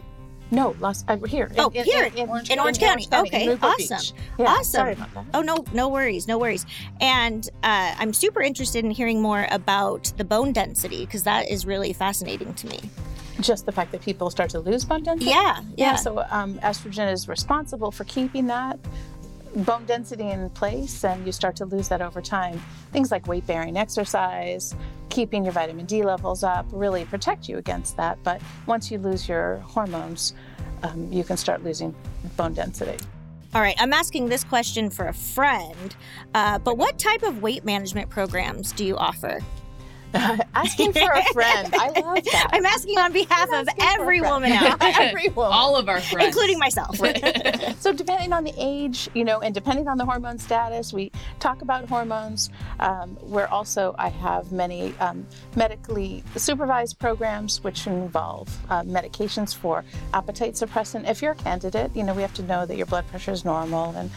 No, 0.51 0.75
Los, 0.79 1.03
uh, 1.07 1.17
here. 1.17 1.51
Oh, 1.57 1.69
here, 1.69 2.11
in 2.15 2.29
Orange 2.59 2.79
County. 2.79 3.07
Okay, 3.11 3.45
Newport 3.47 3.73
awesome. 3.79 4.15
Yeah, 4.39 4.45
awesome. 4.45 4.63
Sorry 4.63 4.93
about 4.93 5.13
that. 5.13 5.25
Oh 5.33 5.41
no, 5.41 5.65
no 5.73 5.89
worries, 5.89 6.27
no 6.27 6.37
worries. 6.37 6.65
And 7.01 7.49
uh, 7.63 7.95
I'm 7.97 8.13
super 8.13 8.41
interested 8.41 8.85
in 8.85 8.91
hearing 8.91 9.21
more 9.21 9.47
about 9.51 10.11
the 10.17 10.23
bone 10.23 10.53
density 10.53 11.05
because 11.05 11.23
that 11.23 11.49
is 11.49 11.65
really 11.65 11.91
fascinating 11.93 12.53
to 12.55 12.67
me. 12.67 12.79
Just 13.41 13.65
the 13.65 13.71
fact 13.71 13.91
that 13.91 14.01
people 14.01 14.29
start 14.29 14.49
to 14.51 14.59
lose 14.59 14.85
bone 14.85 15.03
density. 15.03 15.29
Yeah, 15.29 15.61
yeah. 15.75 15.95
So 15.95 16.25
um, 16.29 16.57
estrogen 16.59 17.11
is 17.11 17.27
responsible 17.27 17.91
for 17.91 18.03
keeping 18.05 18.47
that 18.47 18.79
bone 19.57 19.85
density 19.85 20.29
in 20.29 20.49
place, 20.51 21.03
and 21.03 21.25
you 21.25 21.31
start 21.31 21.55
to 21.57 21.65
lose 21.65 21.89
that 21.89 22.01
over 22.01 22.21
time. 22.21 22.61
Things 22.91 23.11
like 23.11 23.27
weight 23.27 23.45
bearing 23.45 23.77
exercise, 23.77 24.75
keeping 25.17 25.43
your 25.43 25.51
vitamin 25.51 25.87
D 25.87 26.03
levels 26.03 26.43
up, 26.43 26.67
really 26.71 27.03
protect 27.05 27.49
you 27.49 27.57
against 27.57 27.97
that. 27.97 28.19
But 28.21 28.39
once 28.67 28.91
you 28.91 28.99
lose 28.99 29.27
your 29.27 29.55
hormones, 29.65 30.35
um, 30.83 31.11
you 31.11 31.23
can 31.23 31.37
start 31.37 31.63
losing 31.63 31.95
bone 32.35 32.53
density. 32.53 33.03
All 33.55 33.61
right, 33.61 33.75
I'm 33.79 33.93
asking 33.93 34.29
this 34.29 34.43
question 34.43 34.91
for 34.91 35.07
a 35.07 35.13
friend, 35.13 35.95
uh, 36.35 36.59
but 36.59 36.77
what 36.77 36.99
type 36.99 37.23
of 37.23 37.41
weight 37.41 37.65
management 37.65 38.11
programs 38.11 38.71
do 38.73 38.85
you 38.85 38.95
offer? 38.95 39.39
Asking 40.55 40.93
for 40.93 41.11
a 41.11 41.23
friend. 41.33 41.73
I 41.75 41.89
love 41.99 42.23
that. 42.31 42.49
I'm 42.51 42.65
asking 42.65 42.97
on 42.97 43.11
behalf 43.13 43.47
of 43.49 43.67
asking 43.67 43.75
for 43.75 43.85
a 43.85 43.93
every 44.01 44.21
woman 44.21 44.51
out 44.53 44.79
there, 44.79 44.93
Every 44.95 45.29
woman. 45.29 45.51
All 45.53 45.75
of 45.75 45.89
our 45.89 45.99
friends. 46.01 46.27
including 46.27 46.59
myself. 46.59 46.97
so 47.79 47.93
depending 47.93 48.33
on 48.33 48.43
the 48.43 48.53
age 48.57 49.09
you 49.13 49.23
know 49.23 49.39
and 49.41 49.53
depending 49.53 49.87
on 49.87 49.97
the 49.97 50.05
hormone 50.05 50.37
status 50.37 50.93
we 50.93 51.11
talk 51.39 51.61
about 51.61 51.87
hormones 51.87 52.49
um, 52.79 53.17
we're 53.21 53.47
also 53.47 53.95
i 53.97 54.09
have 54.09 54.51
many 54.51 54.93
um, 54.99 55.25
medically 55.55 56.23
supervised 56.35 56.97
programs 56.99 57.63
which 57.63 57.87
involve 57.87 58.47
uh, 58.69 58.81
medications 58.83 59.55
for 59.55 59.83
appetite 60.13 60.53
suppressant 60.53 61.07
if 61.09 61.21
you're 61.21 61.33
a 61.33 61.35
candidate 61.35 61.91
you 61.95 62.03
know 62.03 62.13
we 62.13 62.21
have 62.21 62.33
to 62.33 62.43
know 62.43 62.65
that 62.65 62.77
your 62.77 62.85
blood 62.85 63.05
pressure 63.07 63.31
is 63.31 63.43
normal 63.45 63.91
and 63.95 64.09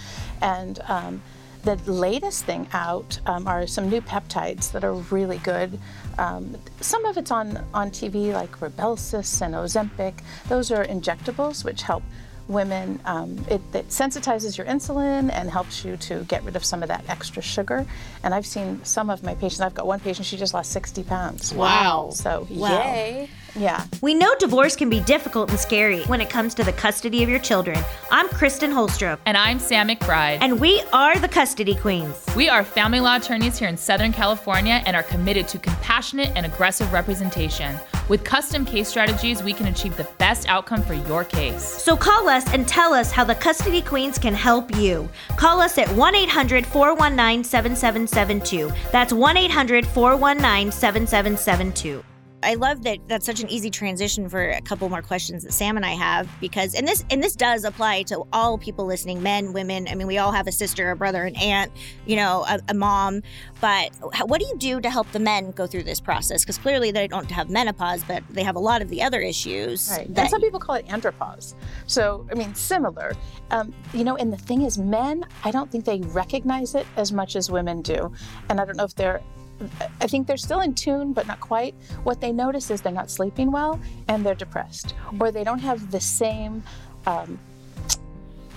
and 0.43 0.81
um, 0.89 1.23
the 1.65 1.77
latest 1.91 2.45
thing 2.45 2.67
out 2.73 3.19
um, 3.27 3.47
are 3.47 3.67
some 3.67 3.89
new 3.89 4.01
peptides 4.01 4.73
that 4.73 4.85
are 4.85 4.95
really 4.95 5.39
good. 5.39 5.79
Um, 6.19 6.57
some 6.81 7.05
of 7.05 7.17
it's 7.17 7.31
on, 7.31 7.65
on 7.75 7.91
TV, 7.91 8.33
like 8.33 8.51
Rybelsus 8.61 9.43
and 9.43 9.55
Ozempic. 9.55 10.15
Those 10.49 10.71
are 10.71 10.85
injectables, 10.85 11.65
which 11.65 11.83
help 11.83 12.03
women. 12.49 13.01
Um, 13.05 13.39
it, 13.49 13.61
it 13.73 13.89
sensitizes 13.89 14.59
your 14.59 14.67
insulin 14.67 15.31
and 15.33 15.51
helps 15.51 15.85
you 15.85 15.97
to 15.99 16.25
get 16.25 16.43
rid 16.45 16.57
of 16.57 16.65
some 16.65 16.83
of 16.83 16.89
that 16.89 17.05
extra 17.09 17.43
sugar. 17.43 17.87
And 18.25 18.35
I've 18.35 18.47
seen 18.47 18.85
some 18.85 19.09
of 19.09 19.23
my 19.23 19.35
patients. 19.35 19.61
I've 19.61 19.75
got 19.75 19.87
one 19.87 20.01
patient; 20.01 20.27
she 20.27 20.37
just 20.37 20.53
lost 20.53 20.73
60 20.73 21.05
pounds. 21.05 21.55
Wow. 21.55 22.11
So 22.13 22.47
Wow. 22.51 22.83
yay! 22.83 23.29
Yeah. 23.57 23.85
We 24.01 24.15
know 24.15 24.35
divorce 24.39 24.77
can 24.77 24.89
be 24.89 25.01
difficult 25.01 25.51
and 25.51 25.59
scary 25.59 26.03
when 26.05 26.21
it 26.21 26.31
comes 26.31 26.55
to 26.55 26.65
the 26.65 26.73
custody 26.73 27.23
of 27.23 27.29
your 27.29 27.39
children. 27.39 27.79
I'm 28.11 28.29
Kristen 28.29 28.71
Holstrom, 28.71 29.19
And 29.27 29.37
I'm 29.37 29.59
Sam 29.59 29.89
McBride. 29.89 30.39
and 30.41 30.61
we 30.61 30.83
are 30.93 31.19
the 31.19 31.29
Custody 31.29 31.75
Queens. 31.75 32.25
We 32.37 32.49
are 32.49 32.63
family 32.65 33.01
law 33.01 33.17
attorneys 33.17 33.59
here 33.59 33.69
in 33.69 33.77
Southern 33.77 34.13
California 34.13 34.83
and 34.87 34.95
are 34.97 35.03
committed 35.03 35.49
to 35.49 35.59
compassionate 35.59 36.31
and 36.37 36.47
aggressive 36.47 36.93
representation. 36.93 37.77
With 38.09 38.25
custom 38.25 38.65
case 38.65 38.89
strategies, 38.89 39.43
we 39.43 39.53
can 39.53 39.67
achieve 39.69 39.97
the 39.97 40.09
best 40.19 40.49
outcome 40.49 40.83
for 40.83 40.95
your 40.95 41.23
case. 41.25 41.63
So 41.63 41.97
call 41.97 42.29
us 42.29 42.45
and 42.53 42.67
tell 42.67 42.93
us 42.93 43.13
how 43.13 43.23
the 43.25 43.35
Custody 43.37 43.83
Queens 43.83 44.19
can 44.19 44.35
help 44.35 44.75
you. 44.77 45.09
Call 45.37 45.61
us 45.61 45.79
at 45.79 45.89
1 45.95 46.15
800 46.17 46.67
419 46.67 47.45
7772. 47.45 48.73
That's 48.91 49.13
1 49.13 49.37
800 49.37 49.87
419 49.87 50.73
7772. 50.73 52.03
I 52.43 52.55
love 52.55 52.83
that 52.85 52.99
that's 53.07 53.27
such 53.27 53.41
an 53.41 53.49
easy 53.51 53.71
transition 53.71 54.29
for 54.29 54.51
a 54.51 54.61
couple 54.63 54.89
more 54.89 55.03
questions 55.03 55.45
that 55.45 55.53
Sam 55.53 55.77
and 55.77 55.85
I 55.85 55.91
have 55.91 56.29
because 56.41 56.75
and 56.75 56.87
this 56.89 57.05
and 57.11 57.23
this 57.23 57.37
does 57.37 57.65
apply 57.65 58.03
to 58.05 58.25
all 58.33 58.57
people 58.59 58.87
listening 58.87 59.23
men 59.23 59.53
women 59.53 59.87
I 59.89 59.95
mean 59.95 60.07
we 60.07 60.19
all 60.19 60.33
have 60.33 60.47
a 60.47 60.53
sister 60.53 60.91
a 60.91 60.97
brother 60.97 61.25
an 61.25 61.37
aunt 61.37 61.71
you 62.07 62.17
know 62.17 62.45
a, 62.49 62.59
a 62.69 62.75
mom 62.75 63.23
but 63.61 63.91
what 64.27 64.41
do 64.41 64.47
you 64.47 64.57
do 64.57 64.81
to 64.81 64.89
help 64.91 65.11
the 65.13 65.19
men 65.19 65.51
go 65.51 65.67
through 65.67 65.83
this 65.83 66.01
process 66.01 66.43
because 66.43 66.57
clearly 66.59 66.91
they 66.91 67.07
don't 67.09 67.31
have 67.31 67.51
menopause 67.51 68.03
but 68.05 68.23
they 68.31 68.43
have 68.43 68.57
a 68.57 68.61
lot 68.61 68.81
of 68.83 68.89
the 68.89 69.03
other 69.03 69.21
issues 69.21 69.91
Right. 69.91 70.13
that 70.15 70.23
and 70.23 70.31
some 70.31 70.41
people 70.41 70.61
call 70.61 70.77
it 70.77 70.87
andropause. 70.87 71.55
So, 71.87 72.27
I 72.31 72.35
mean, 72.35 72.55
similar. 72.55 73.13
Um, 73.51 73.75
you 73.93 74.05
know, 74.05 74.17
and 74.17 74.33
the 74.33 74.37
thing 74.37 74.63
is, 74.63 74.79
men, 74.79 75.25
I 75.45 75.51
don't 75.51 75.71
think 75.71 75.85
they 75.85 76.01
recognize 76.01 76.75
it 76.75 76.87
as 76.97 77.11
much 77.13 77.37
as 77.37 77.51
women 77.51 77.83
do. 77.83 78.13
And 78.49 78.61
I 78.61 78.65
don't 78.65 78.77
know 78.77 78.85
if 78.85 78.95
they're, 78.95 79.21
I 80.01 80.07
think 80.07 80.27
they're 80.27 80.37
still 80.37 80.61
in 80.61 80.75
tune, 80.75 81.13
but 81.13 81.27
not 81.27 81.41
quite. 81.41 81.75
What 82.03 82.21
they 82.21 82.33
notice 82.33 82.71
is 82.71 82.81
they're 82.81 82.93
not 82.93 83.11
sleeping 83.11 83.51
well 83.51 83.81
and 84.09 84.25
they're 84.25 84.35
depressed, 84.35 84.95
or 85.19 85.31
they 85.31 85.45
don't 85.45 85.61
have 85.61 85.91
the 85.91 86.01
same. 86.01 86.63
Um, 87.07 87.39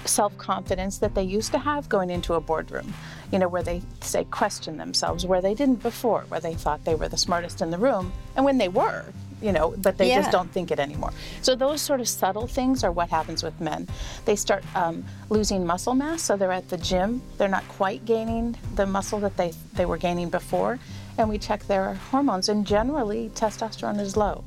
self 0.06 0.38
confidence 0.38 0.98
that 0.98 1.16
they 1.16 1.24
used 1.24 1.52
to 1.54 1.58
have 1.58 1.88
going 1.88 2.10
into 2.10 2.34
a 2.34 2.42
boardroom, 2.42 2.94
you 3.32 3.40
know, 3.40 3.48
where 3.48 3.64
they 3.64 3.82
say 4.02 4.26
question 4.26 4.78
themselves, 4.78 5.26
where 5.26 5.42
they 5.42 5.54
didn't 5.54 5.82
before, 5.82 6.22
where 6.28 6.42
they 6.42 6.54
thought 6.54 6.84
they 6.84 6.96
were 6.96 7.08
the 7.08 7.18
smartest 7.18 7.62
in 7.62 7.72
the 7.72 7.78
room, 7.78 8.12
and 8.36 8.44
when 8.44 8.58
they 8.58 8.68
were, 8.68 9.06
you 9.44 9.52
know, 9.52 9.74
but 9.78 9.98
they 9.98 10.10
Yeah. 10.10 10.20
just 10.22 10.32
don't 10.32 10.52
think 10.52 10.72
it 10.72 10.80
anymore. 10.80 11.12
So 11.42 11.56
those 11.56 11.82
sort 11.82 12.00
of 12.00 12.08
subtle 12.08 12.48
things 12.48 12.84
are 12.84 12.92
what 12.92 13.10
happens 13.10 13.44
with 13.44 13.60
men. 13.60 13.88
They 14.26 14.36
start 14.36 14.64
um, 14.76 15.04
losing 15.30 15.66
muscle 15.66 15.94
mass, 15.94 16.22
so 16.22 16.38
they're 16.38 16.52
at 16.52 16.70
the 16.70 16.78
gym, 16.78 17.22
they're 17.38 17.48
not 17.50 17.68
quite 17.68 18.06
gaining 18.06 18.56
the 18.76 18.86
muscle 18.86 19.20
that 19.20 19.36
they 19.38 19.52
they 19.74 19.86
were 19.86 19.98
gaining 19.98 20.30
before, 20.30 20.80
and 21.18 21.30
we 21.30 21.38
check 21.38 21.68
their 21.68 21.96
hormones, 22.12 22.48
and 22.50 22.66
generally 22.66 23.30
testosterone 23.36 24.00
is 24.00 24.16
low, 24.16 24.44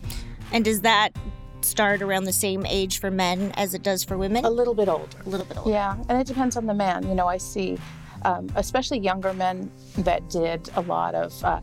and 0.52 0.64
does 0.64 0.80
that 0.80 1.10
start 1.62 2.00
around 2.00 2.24
the 2.24 2.32
same 2.32 2.64
age 2.66 3.00
for 3.00 3.10
men 3.10 3.52
as 3.56 3.74
it 3.74 3.82
does 3.82 4.04
for 4.04 4.16
women 4.16 4.44
a 4.44 4.50
little 4.50 4.74
bit 4.74 4.88
older. 4.88 5.18
a 5.24 5.28
little 5.28 5.46
bit 5.46 5.56
older 5.58 5.70
Yeah, 5.70 5.96
and 6.08 6.20
it 6.20 6.26
depends 6.26 6.56
on 6.56 6.66
the 6.66 6.74
man. 6.74 7.06
You 7.08 7.14
know, 7.16 7.26
I 7.26 7.38
see, 7.38 7.76
um, 8.24 8.48
especially 8.54 8.98
younger 9.00 9.32
men 9.32 9.68
that 9.98 10.28
did 10.30 10.70
a 10.76 10.82
lot 10.82 11.14
of, 11.16 11.32
uh, 11.44 11.60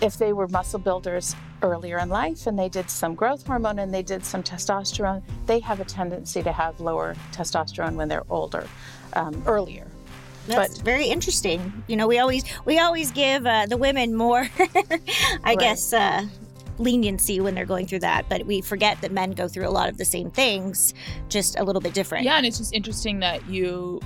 if 0.00 0.16
they 0.16 0.32
were 0.32 0.48
muscle 0.48 0.78
builders 0.78 1.36
earlier 1.62 1.98
in 1.98 2.08
life 2.08 2.46
and 2.46 2.58
they 2.58 2.68
did 2.68 2.90
some 2.90 3.14
growth 3.14 3.46
hormone 3.46 3.78
and 3.78 3.92
they 3.92 4.02
did 4.02 4.24
some 4.24 4.42
testosterone, 4.42 5.22
they 5.46 5.60
have 5.60 5.80
a 5.80 5.84
tendency 5.84 6.42
to 6.42 6.52
have 6.52 6.80
lower 6.80 7.14
testosterone 7.32 7.94
when 7.94 8.08
they're 8.08 8.24
older, 8.30 8.66
um, 9.14 9.42
earlier. 9.46 9.86
That's 10.46 10.78
But- 10.78 10.84
very 10.84 11.06
interesting. 11.06 11.84
You 11.86 11.96
know, 11.96 12.06
we 12.06 12.18
always 12.18 12.44
we 12.64 12.78
always 12.78 13.10
give 13.12 13.46
uh, 13.46 13.66
the 13.66 13.76
women 13.76 14.14
more, 14.14 14.48
I 15.44 15.54
guess, 15.54 15.92
uh, 15.92 16.26
leniency 16.78 17.40
when 17.40 17.54
they're 17.54 17.66
going 17.66 17.86
through 17.86 17.98
that, 18.00 18.26
but 18.30 18.46
we 18.46 18.62
forget 18.62 19.00
that 19.02 19.12
men 19.12 19.32
go 19.32 19.46
through 19.48 19.68
a 19.68 19.70
lot 19.70 19.90
of 19.90 19.98
the 19.98 20.04
same 20.04 20.30
things, 20.30 20.94
just 21.28 21.58
a 21.58 21.62
little 21.62 21.82
bit 21.82 21.92
different. 21.92 22.24
Yeah, 22.24 22.36
and 22.38 22.46
it's 22.46 22.56
just 22.56 22.72
interesting 22.74 23.20
that 23.20 23.46
you 23.48 24.00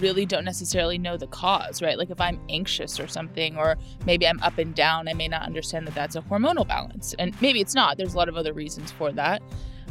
really 0.00 0.26
don't 0.26 0.44
necessarily 0.44 0.98
know 0.98 1.16
the 1.16 1.26
cause, 1.28 1.80
right? 1.82 1.96
Like 1.98 2.10
if 2.10 2.20
I'm 2.20 2.40
anxious 2.48 2.98
or 2.98 3.06
something, 3.06 3.56
or 3.56 3.76
maybe 4.06 4.26
I'm 4.26 4.40
up 4.40 4.58
and 4.58 4.74
down, 4.74 5.08
I 5.08 5.14
may 5.14 5.28
not 5.28 5.42
understand 5.42 5.86
that 5.86 5.94
that's 5.94 6.16
a 6.16 6.22
hormonal 6.22 6.66
balance. 6.66 7.14
And 7.18 7.40
maybe 7.40 7.60
it's 7.60 7.74
not. 7.74 7.96
There's 7.96 8.14
a 8.14 8.16
lot 8.16 8.28
of 8.28 8.36
other 8.36 8.52
reasons 8.52 8.90
for 8.90 9.12
that. 9.12 9.42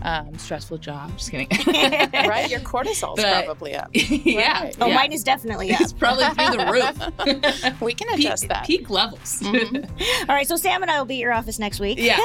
Um, 0.02 0.38
stressful 0.38 0.80
job. 0.80 1.12
Just 1.18 1.32
kidding. 1.32 1.48
right? 2.28 2.50
Your 2.50 2.60
cortisol's 2.60 3.22
But- 3.22 3.46
probably 3.46 3.76
up. 3.76 3.90
yeah. 3.94 4.72
Oh, 4.82 4.88
yeah. 4.88 4.96
mine 4.96 5.14
is 5.14 5.24
definitely 5.24 5.72
up. 5.74 5.80
It's 5.80 5.94
probably 5.94 6.26
through 6.26 6.58
the 6.58 6.72
roof. 6.72 7.80
We 7.82 7.94
can 7.94 8.10
peak, 8.10 8.26
adjust 8.26 8.50
that. 8.50 8.66
peak 8.66 8.90
levels. 8.90 9.42
All 9.46 10.26
right, 10.28 10.48
so 10.48 10.58
Sam 10.58 10.82
and 10.82 10.92
I 10.92 10.98
will 10.98 11.06
be 11.06 11.16
at 11.16 11.20
your 11.22 11.32
office 11.32 11.58
next 11.58 11.80
week. 11.80 12.00
yeah. 12.02 12.18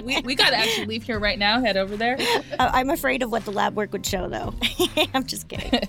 we, 0.00 0.20
we 0.22 0.34
got 0.34 0.50
to 0.50 0.56
actually 0.56 0.86
leave 0.86 1.02
here 1.02 1.18
right 1.18 1.38
now, 1.38 1.60
head 1.60 1.76
over 1.76 1.94
there. 1.96 2.16
Uh, 2.58 2.70
I'm 2.72 2.88
afraid 2.88 3.22
of 3.22 3.30
what 3.30 3.44
the 3.44 3.52
lab 3.52 3.74
work 3.76 3.92
would 3.92 4.06
show, 4.06 4.28
though. 4.28 4.54
I'm 5.12 5.24
just 5.26 5.48
kidding. 5.48 5.80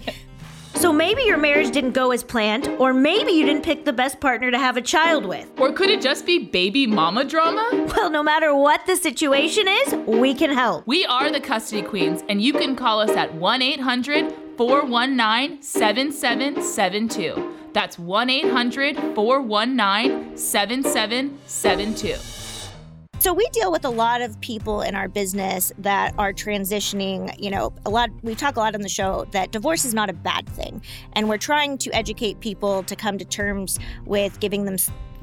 So 0.80 0.94
maybe 0.94 1.24
your 1.24 1.38
marriage 1.38 1.72
didn't 1.72 1.92
go 1.92 2.12
as 2.12 2.24
planned, 2.24 2.70
or 2.80 2.94
maybe 2.94 3.34
you 3.34 3.46
didn't 3.46 3.64
pick 3.64 3.84
the 3.84 3.92
best 3.92 4.22
partner 4.22 4.50
to 4.50 4.58
have 4.58 4.78
a 4.78 4.82
child 4.82 5.26
with. 5.26 5.52
Or 5.58 5.74
could 5.74 5.90
it 5.90 6.02
just 6.02 6.26
be 6.26 6.40
baby 6.40 6.88
mama 6.88 7.26
drama? 7.26 7.68
Well, 7.98 8.10
no 8.10 8.24
matter 8.24 8.56
what 8.56 8.86
the 8.86 8.96
situation 8.96 9.68
is, 9.68 9.96
we 10.08 10.34
can 10.34 10.52
help. 10.52 10.88
We 10.88 11.06
are 11.06 11.30
the 11.30 11.42
Custody 11.42 11.82
Queens, 11.82 12.24
and 12.30 12.42
you 12.42 12.54
can 12.54 12.78
call 12.78 13.02
us 13.02 13.10
at 13.10 13.34
1 13.34 13.62
800 13.62 14.34
419 14.56 15.62
7772. 15.62 17.56
That's 17.74 18.00
1 18.00 18.30
800 18.30 19.16
419 19.16 20.38
7772. 20.38 22.39
So 23.20 23.34
we 23.34 23.46
deal 23.50 23.70
with 23.70 23.84
a 23.84 23.90
lot 23.90 24.22
of 24.22 24.40
people 24.40 24.82
in 24.82 24.96
our 24.96 25.10
business 25.10 25.74
that 25.80 26.14
are 26.18 26.32
transitioning, 26.32 27.38
you 27.38 27.50
know, 27.50 27.74
a 27.86 27.90
lot 27.90 28.10
we 28.24 28.34
talk 28.34 28.56
a 28.56 28.60
lot 28.62 28.76
on 28.76 28.82
the 28.82 28.88
show 28.88 29.26
that 29.32 29.52
divorce 29.52 29.84
is 29.84 29.94
not 29.94 30.10
a 30.10 30.14
bad 30.14 30.48
thing. 30.48 30.82
And 31.14 31.28
we're 31.28 31.38
trying 31.38 31.78
to 31.80 31.92
educate 31.92 32.40
people 32.40 32.82
to 32.84 32.96
come 32.96 33.18
to 33.18 33.26
terms 33.26 33.78
with 34.06 34.40
giving 34.40 34.64
them 34.64 34.78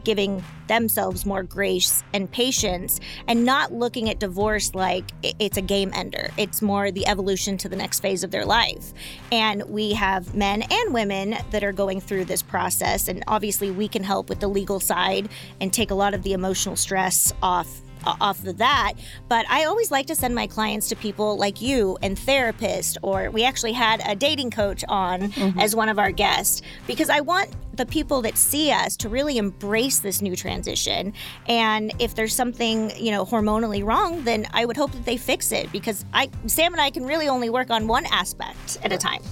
giving 0.05 0.45
themselves 0.69 1.27
more 1.27 1.43
grace 1.43 2.05
and 2.13 2.31
patience 2.31 3.01
and 3.27 3.45
not 3.45 3.73
looking 3.73 4.09
at 4.09 4.21
divorce 4.21 4.73
like 4.75 5.11
it's 5.23 5.57
a 5.57 5.63
game 5.63 5.91
ender. 5.95 6.31
It's 6.37 6.63
more 6.63 6.93
the 6.93 7.07
evolution 7.09 7.57
to 7.59 7.69
the 7.69 7.75
next 7.77 8.01
phase 8.01 8.23
of 8.23 8.31
their 8.31 8.45
life. 8.45 8.93
And 9.33 9.65
we 9.65 9.95
have 9.95 10.35
men 10.35 10.63
and 10.71 10.95
women 10.95 11.37
that 11.51 11.65
are 11.65 11.73
going 11.73 12.01
through 12.01 12.27
this 12.27 12.43
process. 12.43 13.09
And 13.09 13.25
obviously, 13.27 13.71
we 13.71 13.89
can 13.89 14.05
help 14.05 14.29
with 14.29 14.39
the 14.39 14.49
legal 14.49 14.81
side 14.81 15.29
and 15.61 15.73
take 15.73 15.91
a 15.91 15.95
lot 15.95 16.15
of 16.15 16.23
the 16.23 16.35
emotional 16.35 16.77
stress 16.77 17.33
off 17.43 17.83
off 18.07 18.45
of 18.47 18.59
that. 18.59 18.95
But 19.29 19.47
I 19.49 19.65
always 19.65 19.91
like 19.91 20.07
to 20.07 20.15
send 20.15 20.35
my 20.35 20.47
clients 20.47 20.89
to 20.89 20.97
people 20.97 21.37
like 21.37 21.61
you 21.61 21.99
and 22.03 22.17
therapists, 22.17 22.97
or 23.03 23.31
we 23.31 23.45
actually 23.45 23.73
had 23.73 24.03
a 24.07 24.15
dating 24.15 24.51
coach 24.51 24.85
on 24.89 25.33
mm-hmm. 25.33 25.59
as 25.59 25.75
one 25.75 25.89
of 25.89 25.99
our 25.99 26.11
guests 26.11 26.63
because 26.87 27.11
I 27.11 27.21
want 27.21 27.55
the 27.77 27.87
people 27.87 28.23
that 28.23 28.39
see 28.39 28.71
us 28.71 28.97
to 28.97 29.09
really 29.09 29.39
embrace 29.39 29.99
this 29.99 30.23
new 30.23 30.35
transition. 30.35 31.13
And 31.47 31.93
if 31.99 32.15
there's 32.15 32.35
something, 32.35 32.91
you 32.97 33.11
know, 33.11 33.25
hormonally 33.25 33.85
wrong, 33.85 34.25
then 34.25 34.47
I 34.53 34.65
would 34.65 34.77
hope 34.77 34.93
that 34.93 35.05
they 35.05 35.17
fix 35.17 35.53
it 35.53 35.71
because 35.73 36.05
I, 36.13 36.31
Sam 36.47 36.73
and 36.73 36.81
I 36.81 36.91
can 36.91 37.05
really 37.05 37.29
only 37.29 37.51
work 37.51 37.71
on 37.71 37.87
one 37.87 38.07
aspect 38.07 38.79
at 38.83 38.93
a 38.93 38.99
time. 38.99 39.23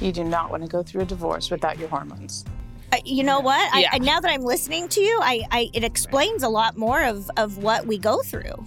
You 0.00 0.10
do 0.10 0.24
not 0.24 0.50
want 0.50 0.64
to 0.64 0.68
go 0.68 0.82
through 0.82 1.02
a 1.02 1.04
divorce 1.04 1.50
without 1.50 1.78
your 1.78 1.88
hormones 1.88 2.44
Uh, 2.92 2.98
you 3.04 3.24
know 3.24 3.40
what? 3.40 3.70
Yeah. 3.78 3.88
I, 3.92 3.98
now 3.98 4.20
that 4.20 4.30
I'm 4.30 4.42
listening 4.42 4.88
to 4.88 5.00
you, 5.00 5.18
I, 5.22 5.42
I 5.50 5.70
it 5.72 5.82
explains 5.82 6.42
a 6.42 6.48
lot 6.48 6.76
more 6.76 7.02
of 7.02 7.30
of 7.36 7.58
what 7.58 7.86
we 7.86 7.98
go 7.98 8.20
through. 8.22 8.66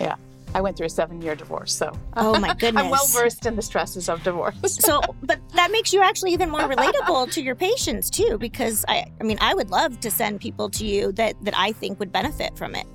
Yeah. 0.00 0.16
I 0.52 0.60
went 0.60 0.76
through 0.76 0.86
a 0.86 0.90
seven 0.90 1.22
year 1.22 1.36
divorce, 1.36 1.72
so 1.72 1.92
oh 2.16 2.38
my 2.40 2.54
goodness, 2.54 2.82
I'm 2.84 2.90
well 2.90 3.06
versed 3.06 3.46
in 3.46 3.54
the 3.54 3.62
stresses 3.62 4.08
of 4.08 4.22
divorce. 4.24 4.56
so, 4.64 5.00
but 5.22 5.38
that 5.54 5.70
makes 5.70 5.92
you 5.92 6.02
actually 6.02 6.32
even 6.32 6.50
more 6.50 6.62
relatable 6.62 7.32
to 7.34 7.42
your 7.42 7.54
patients 7.54 8.10
too, 8.10 8.36
because 8.36 8.84
I, 8.88 9.04
I 9.20 9.24
mean, 9.24 9.38
I 9.40 9.54
would 9.54 9.70
love 9.70 10.00
to 10.00 10.10
send 10.10 10.40
people 10.40 10.68
to 10.70 10.84
you 10.84 11.12
that 11.12 11.36
that 11.44 11.54
I 11.56 11.72
think 11.72 12.00
would 12.00 12.10
benefit 12.10 12.56
from 12.56 12.74
it. 12.74 12.86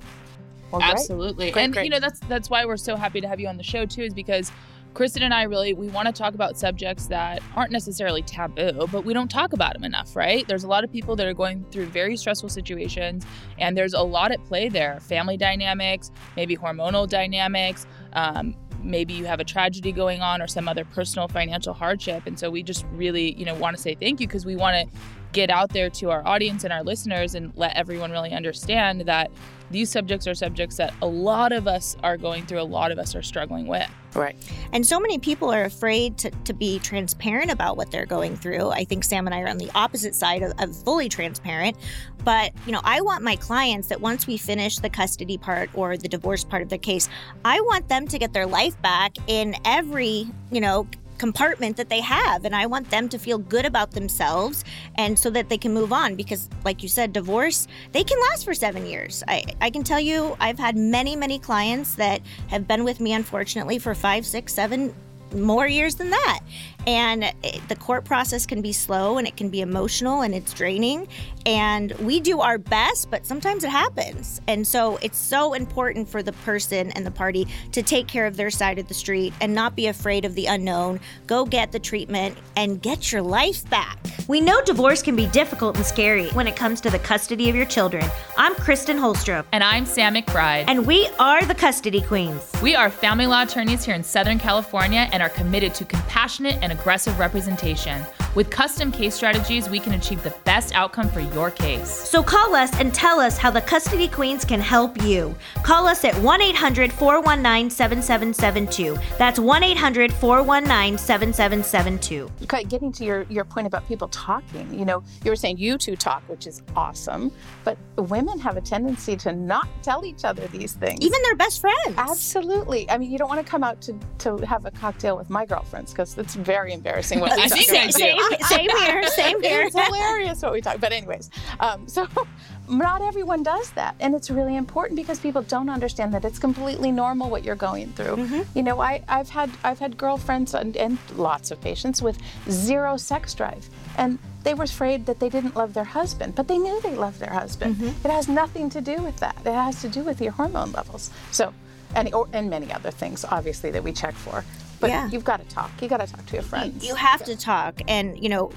Well, 0.70 0.82
Absolutely, 0.82 1.50
great, 1.50 1.64
and 1.64 1.72
great. 1.72 1.84
you 1.84 1.90
know 1.90 2.00
that's 2.00 2.20
that's 2.20 2.50
why 2.50 2.66
we're 2.66 2.76
so 2.76 2.94
happy 2.96 3.20
to 3.22 3.28
have 3.28 3.40
you 3.40 3.48
on 3.48 3.56
the 3.56 3.62
show 3.62 3.86
too, 3.86 4.02
is 4.02 4.12
because 4.12 4.52
Kristen 4.96 5.22
and 5.22 5.34
I 5.34 5.42
really 5.42 5.74
we 5.74 5.88
want 5.88 6.06
to 6.06 6.12
talk 6.12 6.32
about 6.32 6.56
subjects 6.56 7.08
that 7.08 7.42
aren't 7.54 7.70
necessarily 7.70 8.22
taboo, 8.22 8.88
but 8.90 9.04
we 9.04 9.12
don't 9.12 9.30
talk 9.30 9.52
about 9.52 9.74
them 9.74 9.84
enough, 9.84 10.16
right? 10.16 10.48
There's 10.48 10.64
a 10.64 10.68
lot 10.68 10.84
of 10.84 10.90
people 10.90 11.14
that 11.16 11.26
are 11.26 11.34
going 11.34 11.66
through 11.70 11.88
very 11.88 12.16
stressful 12.16 12.48
situations, 12.48 13.26
and 13.58 13.76
there's 13.76 13.92
a 13.92 14.00
lot 14.00 14.32
at 14.32 14.42
play 14.44 14.70
there: 14.70 14.98
family 15.00 15.36
dynamics, 15.36 16.10
maybe 16.34 16.56
hormonal 16.56 17.06
dynamics. 17.06 17.86
Um, 18.14 18.56
maybe 18.82 19.12
you 19.12 19.26
have 19.26 19.38
a 19.38 19.44
tragedy 19.44 19.92
going 19.92 20.22
on 20.22 20.40
or 20.40 20.46
some 20.46 20.66
other 20.66 20.86
personal 20.86 21.28
financial 21.28 21.74
hardship 21.74 22.22
and 22.26 22.38
so 22.38 22.48
we 22.48 22.62
just 22.62 22.86
really 22.92 23.32
you 23.36 23.44
know 23.44 23.54
want 23.54 23.74
to 23.76 23.82
say 23.82 23.96
thank 23.96 24.20
you 24.20 24.28
because 24.28 24.46
we 24.46 24.54
want 24.54 24.76
to 24.76 24.98
get 25.36 25.50
out 25.50 25.68
there 25.68 25.90
to 25.90 26.10
our 26.10 26.26
audience 26.26 26.64
and 26.64 26.72
our 26.72 26.82
listeners 26.82 27.34
and 27.34 27.52
let 27.56 27.76
everyone 27.76 28.10
really 28.10 28.32
understand 28.32 29.02
that 29.02 29.30
these 29.70 29.90
subjects 29.90 30.26
are 30.26 30.34
subjects 30.34 30.78
that 30.78 30.94
a 31.02 31.06
lot 31.06 31.52
of 31.52 31.68
us 31.68 31.94
are 32.02 32.16
going 32.16 32.46
through, 32.46 32.58
a 32.58 32.62
lot 32.62 32.90
of 32.90 32.98
us 32.98 33.14
are 33.14 33.22
struggling 33.22 33.66
with. 33.66 33.86
Right. 34.14 34.34
And 34.72 34.86
so 34.86 34.98
many 34.98 35.18
people 35.18 35.52
are 35.52 35.64
afraid 35.64 36.16
to, 36.18 36.30
to 36.30 36.54
be 36.54 36.78
transparent 36.78 37.50
about 37.50 37.76
what 37.76 37.90
they're 37.90 38.06
going 38.06 38.34
through. 38.34 38.70
I 38.70 38.84
think 38.84 39.04
Sam 39.04 39.26
and 39.26 39.34
I 39.34 39.42
are 39.42 39.48
on 39.48 39.58
the 39.58 39.70
opposite 39.74 40.14
side 40.14 40.42
of, 40.42 40.54
of 40.58 40.74
fully 40.84 41.10
transparent. 41.10 41.76
But, 42.24 42.52
you 42.64 42.72
know, 42.72 42.80
I 42.82 43.02
want 43.02 43.22
my 43.22 43.36
clients 43.36 43.88
that 43.88 44.00
once 44.00 44.26
we 44.26 44.38
finish 44.38 44.78
the 44.78 44.88
custody 44.88 45.36
part 45.36 45.68
or 45.74 45.98
the 45.98 46.08
divorce 46.08 46.44
part 46.44 46.62
of 46.62 46.70
their 46.70 46.78
case, 46.78 47.10
I 47.44 47.60
want 47.60 47.90
them 47.90 48.08
to 48.08 48.18
get 48.18 48.32
their 48.32 48.46
life 48.46 48.80
back 48.80 49.16
in 49.26 49.54
every, 49.66 50.28
you 50.50 50.62
know, 50.62 50.86
compartment 51.18 51.76
that 51.76 51.88
they 51.88 52.00
have 52.00 52.44
and 52.44 52.54
I 52.54 52.66
want 52.66 52.90
them 52.90 53.08
to 53.08 53.18
feel 53.18 53.38
good 53.38 53.64
about 53.64 53.90
themselves 53.90 54.64
and 54.96 55.18
so 55.18 55.30
that 55.30 55.48
they 55.48 55.58
can 55.58 55.72
move 55.72 55.92
on 55.92 56.14
because 56.14 56.48
like 56.64 56.82
you 56.82 56.88
said 56.88 57.12
divorce 57.12 57.66
they 57.92 58.04
can 58.04 58.18
last 58.30 58.44
for 58.44 58.54
7 58.54 58.86
years. 58.86 59.22
I 59.28 59.44
I 59.60 59.70
can 59.70 59.82
tell 59.82 60.00
you 60.00 60.36
I've 60.40 60.58
had 60.58 60.76
many 60.76 61.16
many 61.16 61.38
clients 61.38 61.94
that 61.96 62.20
have 62.48 62.66
been 62.66 62.84
with 62.84 63.00
me 63.00 63.12
unfortunately 63.12 63.78
for 63.78 63.94
five, 63.94 64.26
six, 64.26 64.52
seven 64.52 64.94
more 65.32 65.66
years 65.66 65.96
than 65.96 66.10
that. 66.10 66.40
And 66.86 67.24
it, 67.42 67.60
the 67.68 67.74
court 67.74 68.04
process 68.04 68.46
can 68.46 68.62
be 68.62 68.72
slow 68.72 69.18
and 69.18 69.26
it 69.26 69.36
can 69.36 69.48
be 69.48 69.60
emotional 69.60 70.20
and 70.20 70.34
it's 70.34 70.54
draining. 70.54 71.08
And 71.44 71.92
we 71.92 72.20
do 72.20 72.40
our 72.40 72.58
best, 72.58 73.10
but 73.10 73.26
sometimes 73.26 73.64
it 73.64 73.70
happens. 73.70 74.40
And 74.46 74.66
so 74.66 74.96
it's 75.02 75.18
so 75.18 75.54
important 75.54 76.08
for 76.08 76.22
the 76.22 76.32
person 76.32 76.92
and 76.92 77.04
the 77.04 77.10
party 77.10 77.46
to 77.72 77.82
take 77.82 78.06
care 78.06 78.26
of 78.26 78.36
their 78.36 78.50
side 78.50 78.78
of 78.78 78.86
the 78.86 78.94
street 78.94 79.32
and 79.40 79.52
not 79.52 79.74
be 79.74 79.88
afraid 79.88 80.24
of 80.24 80.34
the 80.34 80.46
unknown. 80.46 81.00
Go 81.26 81.44
get 81.44 81.72
the 81.72 81.78
treatment 81.78 82.38
and 82.56 82.80
get 82.80 83.10
your 83.10 83.22
life 83.22 83.68
back. 83.68 83.98
We 84.28 84.40
know 84.40 84.60
divorce 84.62 85.02
can 85.02 85.14
be 85.14 85.26
difficult 85.28 85.76
and 85.76 85.86
scary 85.86 86.28
when 86.30 86.46
it 86.46 86.56
comes 86.56 86.80
to 86.82 86.90
the 86.90 86.98
custody 86.98 87.48
of 87.48 87.54
your 87.54 87.66
children. 87.66 88.04
I'm 88.36 88.54
Kristen 88.56 88.96
Holstrom. 88.96 89.44
And 89.52 89.62
I'm 89.62 89.86
Sam 89.86 90.14
McBride. 90.14 90.64
And 90.66 90.86
we 90.86 91.08
are 91.18 91.44
the 91.44 91.54
Custody 91.54 92.00
Queens. 92.00 92.52
We 92.62 92.74
are 92.74 92.90
family 92.90 93.26
law 93.26 93.42
attorneys 93.42 93.84
here 93.84 93.94
in 93.94 94.02
Southern 94.02 94.38
California 94.38 95.08
and 95.16 95.22
are 95.22 95.30
committed 95.30 95.74
to 95.74 95.82
compassionate 95.86 96.58
and 96.60 96.70
aggressive 96.70 97.18
representation. 97.18 98.04
With 98.34 98.50
custom 98.50 98.92
case 98.92 99.14
strategies, 99.14 99.70
we 99.70 99.80
can 99.80 99.94
achieve 99.94 100.22
the 100.22 100.34
best 100.44 100.74
outcome 100.74 101.08
for 101.08 101.20
your 101.20 101.50
case. 101.50 101.88
So 101.88 102.22
call 102.22 102.54
us 102.54 102.70
and 102.78 102.92
tell 102.92 103.18
us 103.18 103.38
how 103.38 103.50
the 103.50 103.62
Custody 103.62 104.08
Queens 104.08 104.44
can 104.44 104.60
help 104.60 105.02
you. 105.02 105.34
Call 105.62 105.88
us 105.88 106.04
at 106.04 106.14
1 106.16 106.42
800 106.42 106.92
419 106.92 107.70
7772. 107.70 108.98
That's 109.16 109.38
1 109.38 109.62
800 109.62 110.12
419 110.12 110.98
7772. 110.98 112.30
Getting 112.68 112.92
to 112.92 113.04
your, 113.06 113.22
your 113.30 113.46
point 113.46 113.66
about 113.66 113.88
people 113.88 114.08
talking, 114.08 114.78
you 114.78 114.84
know, 114.84 115.02
you 115.24 115.30
were 115.30 115.36
saying 115.36 115.56
you 115.56 115.78
two 115.78 115.96
talk, 115.96 116.22
which 116.28 116.46
is 116.46 116.60
awesome, 116.76 117.32
but 117.64 117.78
women 117.96 118.38
have 118.38 118.58
a 118.58 118.60
tendency 118.60 119.16
to 119.16 119.32
not 119.32 119.66
tell 119.82 120.04
each 120.04 120.26
other 120.26 120.46
these 120.48 120.74
things. 120.74 120.98
Even 121.00 121.22
their 121.22 121.36
best 121.36 121.62
friends. 121.62 121.94
Absolutely. 121.96 122.90
I 122.90 122.98
mean, 122.98 123.10
you 123.10 123.16
don't 123.16 123.30
want 123.30 123.44
to 123.44 123.50
come 123.50 123.64
out 123.64 123.80
to, 123.80 123.98
to 124.18 124.36
have 124.44 124.66
a 124.66 124.70
cocktail 124.70 125.05
with 125.14 125.30
my 125.30 125.46
girlfriends 125.46 125.92
because 125.92 126.16
it's 126.18 126.34
very 126.34 126.72
embarrassing 126.72 127.20
what 127.20 127.32
I 127.38 127.48
think 127.48 127.70
I 127.70 127.86
do 127.86 127.92
same 127.92 128.70
here, 128.70 129.02
same 129.08 129.42
here. 129.42 129.62
It's 129.62 129.78
hilarious 129.86 130.42
what 130.42 130.52
we 130.52 130.60
talk. 130.60 130.80
But 130.80 130.92
anyways, 130.92 131.30
um, 131.60 131.86
so 131.86 132.08
not 132.68 133.02
everyone 133.02 133.42
does 133.42 133.70
that, 133.72 133.94
and 134.00 134.14
it's 134.14 134.30
really 134.30 134.56
important 134.56 134.96
because 134.96 135.20
people 135.20 135.42
don't 135.42 135.68
understand 135.68 136.12
that 136.14 136.24
it's 136.24 136.38
completely 136.38 136.90
normal 136.90 137.30
what 137.30 137.44
you're 137.44 137.54
going 137.54 137.92
through. 137.92 138.16
Mm-hmm. 138.16 138.58
You 138.58 138.62
know, 138.62 138.80
I, 138.80 139.02
have 139.06 139.28
had 139.28 139.50
I've 139.62 139.78
had 139.78 139.96
girlfriends 139.96 140.54
and, 140.54 140.76
and 140.76 140.98
lots 141.14 141.50
of 141.50 141.60
patients 141.60 142.02
with 142.02 142.18
zero 142.50 142.96
sex 142.96 143.34
drive, 143.34 143.68
and 143.98 144.18
they 144.42 144.54
were 144.54 144.64
afraid 144.64 145.06
that 145.06 145.20
they 145.20 145.28
didn't 145.28 145.56
love 145.56 145.74
their 145.74 145.84
husband, 145.84 146.34
but 146.34 146.48
they 146.48 146.58
knew 146.58 146.80
they 146.80 146.94
loved 146.94 147.20
their 147.20 147.32
husband. 147.32 147.76
Mm-hmm. 147.76 148.06
It 148.06 148.10
has 148.10 148.28
nothing 148.28 148.70
to 148.70 148.80
do 148.80 149.02
with 149.02 149.16
that. 149.18 149.36
It 149.44 149.52
has 149.52 149.80
to 149.82 149.88
do 149.88 150.02
with 150.02 150.20
your 150.20 150.32
hormone 150.32 150.72
levels. 150.72 151.10
So 151.32 151.52
and, 151.94 152.12
or, 152.14 152.28
and 152.32 152.50
many 152.50 152.72
other 152.72 152.90
things, 152.90 153.24
obviously, 153.24 153.70
that 153.70 153.82
we 153.82 153.92
check 153.92 154.14
for. 154.14 154.44
But 154.80 154.90
yeah. 154.90 155.08
you've 155.08 155.24
got 155.24 155.40
to 155.40 155.46
talk. 155.54 155.70
You 155.80 155.88
got 155.88 156.00
to 156.00 156.06
talk 156.06 156.24
to 156.26 156.34
your 156.34 156.42
friends. 156.42 156.82
You, 156.82 156.90
you 156.90 156.94
have 156.94 157.24
to 157.24 157.36
talk, 157.36 157.80
and 157.88 158.20
you 158.22 158.28
know, 158.28 158.50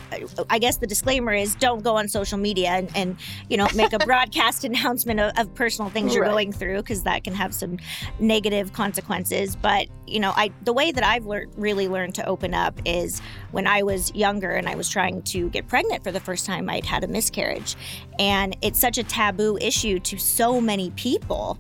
I 0.50 0.60
guess 0.60 0.78
the 0.78 0.88
disclaimer 0.88 1.34
is 1.34 1.56
don't 1.56 1.84
go 1.84 1.96
on 1.96 2.08
social 2.08 2.38
media 2.38 2.70
and, 2.70 2.90
and 2.96 3.18
you 3.50 3.58
know 3.58 3.68
make 3.76 3.94
a 3.94 4.00
broadcast 4.06 4.64
announcement 4.64 5.20
of, 5.20 5.38
of, 5.38 5.54
personal 5.56 5.90
things 5.90 6.14
you're 6.14 6.24
right. 6.24 6.32
going 6.32 6.52
through 6.52 6.78
because 6.78 7.04
that 7.04 7.24
can 7.24 7.34
have 7.34 7.54
some 7.54 7.78
negative 8.20 8.74
consequences. 8.74 9.56
But 9.56 9.88
you 10.08 10.20
know, 10.20 10.34
I 10.36 10.52
the 10.64 10.74
way 10.74 10.92
that 10.92 11.04
I've 11.04 11.26
learned 11.26 11.54
really 11.56 11.88
learned 11.88 12.16
to 12.16 12.26
open 12.26 12.54
up 12.54 12.80
is 12.86 13.22
when 13.52 13.68
I 13.68 13.84
was 13.84 14.14
younger 14.16 14.52
and 14.52 14.68
I 14.68 14.76
was 14.76 14.90
trying 14.90 15.22
to 15.24 15.50
get 15.50 15.68
pregnant 15.68 16.04
for 16.04 16.12
the 16.12 16.20
first 16.20 16.46
time. 16.46 16.70
I'd 16.70 16.86
had 16.86 17.04
a 17.04 17.08
miscarriage, 17.08 17.76
and 18.18 18.56
it's 18.62 18.80
such 18.80 18.98
a 18.98 19.04
taboo 19.04 19.58
issue 19.62 20.00
to 20.00 20.18
so 20.18 20.60
many 20.60 20.92
people 20.92 21.60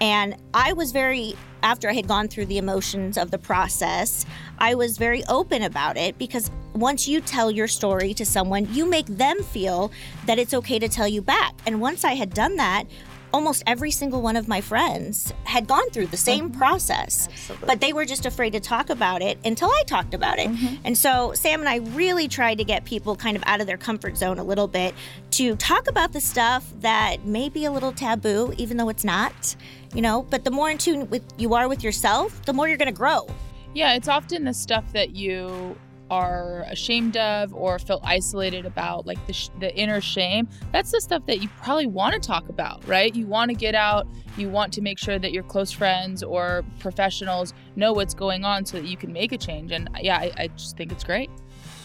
and 0.00 0.36
I 0.54 0.72
was 0.72 0.92
very, 0.92 1.34
after 1.62 1.88
I 1.88 1.92
had 1.92 2.06
gone 2.06 2.28
through 2.28 2.46
the 2.46 2.58
emotions 2.58 3.18
of 3.18 3.30
the 3.30 3.38
process, 3.38 4.24
I 4.58 4.74
was 4.74 4.98
very 4.98 5.24
open 5.28 5.62
about 5.62 5.96
it 5.96 6.18
because 6.18 6.50
once 6.74 7.08
you 7.08 7.20
tell 7.20 7.50
your 7.50 7.68
story 7.68 8.14
to 8.14 8.24
someone, 8.24 8.72
you 8.72 8.86
make 8.86 9.06
them 9.06 9.42
feel 9.42 9.90
that 10.26 10.38
it's 10.38 10.54
okay 10.54 10.78
to 10.78 10.88
tell 10.88 11.08
you 11.08 11.22
back. 11.22 11.54
And 11.66 11.80
once 11.80 12.04
I 12.04 12.14
had 12.14 12.32
done 12.32 12.56
that, 12.56 12.84
almost 13.32 13.62
every 13.66 13.90
single 13.90 14.22
one 14.22 14.36
of 14.36 14.48
my 14.48 14.60
friends 14.60 15.32
had 15.44 15.66
gone 15.66 15.88
through 15.90 16.06
the 16.06 16.16
same 16.16 16.48
mm-hmm. 16.48 16.58
process, 16.58 17.28
Absolutely. 17.28 17.66
but 17.66 17.80
they 17.80 17.92
were 17.92 18.04
just 18.04 18.26
afraid 18.26 18.52
to 18.52 18.60
talk 18.60 18.90
about 18.90 19.22
it 19.22 19.38
until 19.44 19.68
I 19.68 19.82
talked 19.86 20.14
about 20.14 20.38
it. 20.38 20.48
Mm-hmm. 20.48 20.76
And 20.84 20.96
so 20.96 21.32
Sam 21.34 21.60
and 21.60 21.68
I 21.68 21.76
really 21.94 22.28
tried 22.28 22.58
to 22.58 22.64
get 22.64 22.84
people 22.84 23.16
kind 23.16 23.36
of 23.36 23.42
out 23.46 23.60
of 23.60 23.66
their 23.66 23.76
comfort 23.76 24.16
zone 24.16 24.38
a 24.38 24.44
little 24.44 24.68
bit 24.68 24.94
to 25.32 25.56
talk 25.56 25.88
about 25.88 26.12
the 26.12 26.20
stuff 26.20 26.72
that 26.80 27.24
may 27.24 27.48
be 27.48 27.64
a 27.64 27.70
little 27.70 27.92
taboo, 27.92 28.54
even 28.56 28.76
though 28.76 28.88
it's 28.88 29.04
not, 29.04 29.56
you 29.94 30.02
know, 30.02 30.22
but 30.22 30.44
the 30.44 30.50
more 30.50 30.70
in 30.70 30.78
tune 30.78 31.08
with 31.10 31.22
you 31.36 31.54
are 31.54 31.68
with 31.68 31.82
yourself, 31.82 32.44
the 32.44 32.52
more 32.52 32.68
you're 32.68 32.78
going 32.78 32.92
to 32.92 32.92
grow. 32.92 33.26
Yeah, 33.74 33.94
it's 33.94 34.08
often 34.08 34.44
the 34.44 34.54
stuff 34.54 34.92
that 34.92 35.14
you 35.14 35.76
are 36.10 36.64
ashamed 36.68 37.16
of 37.16 37.52
or 37.54 37.78
feel 37.78 38.00
isolated 38.02 38.64
about, 38.64 39.06
like 39.06 39.24
the, 39.26 39.32
sh- 39.32 39.50
the 39.60 39.74
inner 39.76 40.00
shame, 40.00 40.48
that's 40.72 40.90
the 40.90 41.00
stuff 41.00 41.24
that 41.26 41.42
you 41.42 41.48
probably 41.60 41.86
want 41.86 42.14
to 42.14 42.20
talk 42.20 42.48
about, 42.48 42.86
right? 42.88 43.14
You 43.14 43.26
want 43.26 43.50
to 43.50 43.54
get 43.54 43.74
out, 43.74 44.06
you 44.36 44.48
want 44.48 44.72
to 44.74 44.80
make 44.80 44.98
sure 44.98 45.18
that 45.18 45.32
your 45.32 45.42
close 45.42 45.70
friends 45.70 46.22
or 46.22 46.64
professionals 46.78 47.52
know 47.76 47.92
what's 47.92 48.14
going 48.14 48.44
on 48.44 48.64
so 48.64 48.80
that 48.80 48.86
you 48.86 48.96
can 48.96 49.12
make 49.12 49.32
a 49.32 49.38
change. 49.38 49.70
And 49.70 49.90
yeah, 50.00 50.16
I, 50.16 50.32
I 50.36 50.46
just 50.48 50.76
think 50.76 50.92
it's 50.92 51.04
great. 51.04 51.30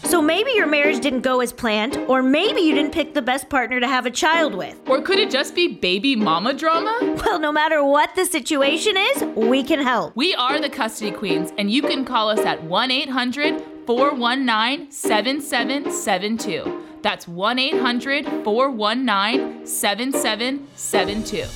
So 0.04 0.20
maybe 0.20 0.52
your 0.52 0.66
marriage 0.66 1.00
didn't 1.00 1.22
go 1.22 1.40
as 1.40 1.52
planned, 1.52 1.96
or 2.08 2.22
maybe 2.22 2.60
you 2.60 2.74
didn't 2.74 2.92
pick 2.92 3.14
the 3.14 3.22
best 3.22 3.48
partner 3.48 3.80
to 3.80 3.88
have 3.88 4.04
a 4.04 4.10
child 4.10 4.54
with. 4.54 4.78
Or 4.86 5.00
could 5.00 5.18
it 5.18 5.30
just 5.30 5.54
be 5.54 5.68
baby 5.68 6.14
mama 6.14 6.52
drama? 6.52 6.98
Well, 7.24 7.38
no 7.38 7.50
matter 7.50 7.82
what 7.82 8.14
the 8.14 8.26
situation 8.26 8.96
is, 8.96 9.22
we 9.34 9.62
can 9.62 9.80
help. 9.80 10.14
We 10.14 10.34
are 10.34 10.60
the 10.60 10.68
Custody 10.68 11.10
Queens, 11.10 11.52
and 11.56 11.70
you 11.70 11.80
can 11.80 12.04
call 12.04 12.28
us 12.28 12.40
at 12.40 12.62
1 12.62 12.90
800 12.90 13.62
419 13.86 14.90
7772. 14.90 16.84
That's 17.02 17.26
1 17.26 17.58
800 17.58 18.26
419 18.44 19.66
7772. 19.66 21.46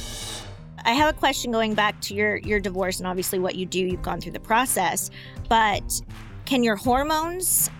I 0.84 0.92
have 0.92 1.14
a 1.14 1.18
question 1.18 1.52
going 1.52 1.74
back 1.74 2.00
to 2.02 2.14
your 2.14 2.36
your 2.38 2.60
divorce 2.60 2.98
and 2.98 3.06
obviously 3.06 3.38
what 3.38 3.56
you 3.56 3.66
do. 3.66 3.80
You've 3.80 4.02
gone 4.02 4.20
through 4.20 4.32
the 4.32 4.40
process, 4.40 5.10
but 5.48 6.00
can 6.46 6.62
your 6.62 6.76
hormones 6.76 7.70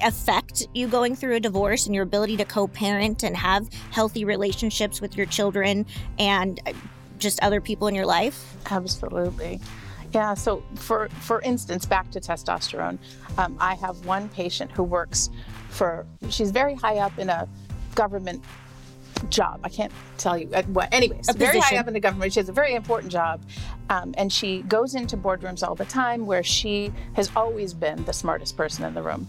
affect 0.00 0.66
you 0.74 0.86
going 0.88 1.14
through 1.14 1.34
a 1.34 1.40
divorce 1.40 1.86
and 1.86 1.94
your 1.94 2.04
ability 2.04 2.36
to 2.38 2.44
co-parent 2.44 3.22
and 3.22 3.36
have 3.36 3.68
healthy 3.90 4.24
relationships 4.24 5.00
with 5.00 5.16
your 5.16 5.26
children 5.26 5.86
and 6.18 6.60
uh, 6.66 6.72
just 7.18 7.42
other 7.42 7.60
people 7.60 7.86
in 7.88 7.94
your 7.94 8.06
life? 8.06 8.56
Absolutely. 8.70 9.60
Yeah. 10.12 10.34
So, 10.34 10.62
for 10.76 11.08
for 11.20 11.40
instance, 11.42 11.84
back 11.84 12.10
to 12.12 12.20
testosterone, 12.20 12.98
um, 13.38 13.56
I 13.60 13.74
have 13.74 14.04
one 14.06 14.28
patient 14.30 14.70
who 14.72 14.82
works 14.82 15.30
for. 15.68 16.06
She's 16.30 16.50
very 16.50 16.74
high 16.74 16.98
up 16.98 17.18
in 17.18 17.28
a 17.28 17.48
government 17.94 18.42
job. 19.30 19.60
I 19.64 19.68
can't 19.68 19.92
tell 20.18 20.38
you 20.38 20.48
uh, 20.52 20.62
what. 20.64 20.92
Anyways, 20.92 21.28
very 21.36 21.58
high 21.58 21.76
up 21.76 21.88
in 21.88 21.94
the 21.94 22.00
government. 22.00 22.32
She 22.32 22.40
has 22.40 22.48
a 22.48 22.52
very 22.52 22.74
important 22.74 23.12
job, 23.12 23.42
um, 23.90 24.14
and 24.16 24.32
she 24.32 24.62
goes 24.62 24.94
into 24.94 25.16
boardrooms 25.16 25.66
all 25.66 25.74
the 25.74 25.84
time 25.84 26.26
where 26.26 26.42
she 26.42 26.92
has 27.14 27.30
always 27.34 27.74
been 27.74 28.04
the 28.04 28.12
smartest 28.12 28.56
person 28.56 28.84
in 28.84 28.94
the 28.94 29.02
room. 29.02 29.26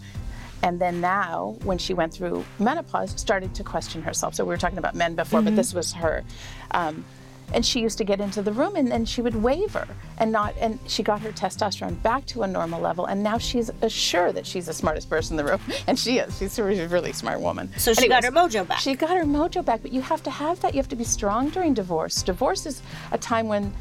And 0.64 0.80
then 0.80 1.02
now, 1.02 1.56
when 1.64 1.78
she 1.78 1.94
went 1.94 2.14
through 2.14 2.44
menopause, 2.60 3.20
started 3.20 3.54
to 3.56 3.64
question 3.64 4.02
herself. 4.02 4.36
So 4.36 4.44
we 4.44 4.50
were 4.50 4.58
talking 4.58 4.80
about 4.80 4.96
men 4.96 5.16
before, 5.16 5.42
but 5.42 5.56
this 5.56 5.74
was 5.74 5.94
her. 5.94 6.24
Um, 6.72 7.06
and 7.54 7.66
she 7.66 7.80
used 7.80 7.98
to 7.98 8.04
get 8.04 8.20
into 8.20 8.42
the 8.42 8.52
room 8.52 8.76
and 8.76 8.92
then 8.92 9.06
she 9.06 9.22
would 9.22 9.36
waver 9.36 9.88
and 10.18 10.32
not 10.32 10.54
and 10.60 10.80
she 10.88 11.02
got 11.02 11.22
her 11.22 11.32
testosterone 11.32 12.02
back 12.02 12.26
to 12.28 12.44
a 12.44 12.48
normal 12.48 12.82
level. 12.82 13.06
And 13.06 13.24
now 13.24 13.38
she's 13.38 13.72
sure 13.88 14.32
that 14.34 14.46
she's 14.46 14.66
the 14.66 14.74
smartest 14.74 15.10
person 15.10 15.40
in 15.40 15.46
the 15.46 15.52
room. 15.52 15.62
And 15.88 15.98
she 15.98 16.18
is. 16.18 16.38
She's 16.38 16.60
a 16.60 16.64
really 16.64 17.14
smart 17.14 17.40
woman. 17.40 17.72
So 17.78 17.94
she 17.94 18.10
got 18.10 18.26
her 18.26 18.32
mojo 18.32 18.68
back. 18.68 18.80
she 18.80 18.96
got 18.96 19.12
her 19.12 19.24
mojo 19.24 19.64
back 19.64 19.82
but 19.82 19.94
you 19.94 20.02
have 20.02 20.22
to 20.24 20.30
have 20.30 20.60
that. 20.62 20.74
You 20.74 20.80
have 20.80 20.90
to 20.90 20.96
be 20.96 21.06
strong 21.06 21.50
during 21.50 21.74
divorce. 21.74 22.22
Divorce 22.22 22.66
is 22.66 22.82
a 23.12 23.18
time 23.18 23.48
when 23.48 23.74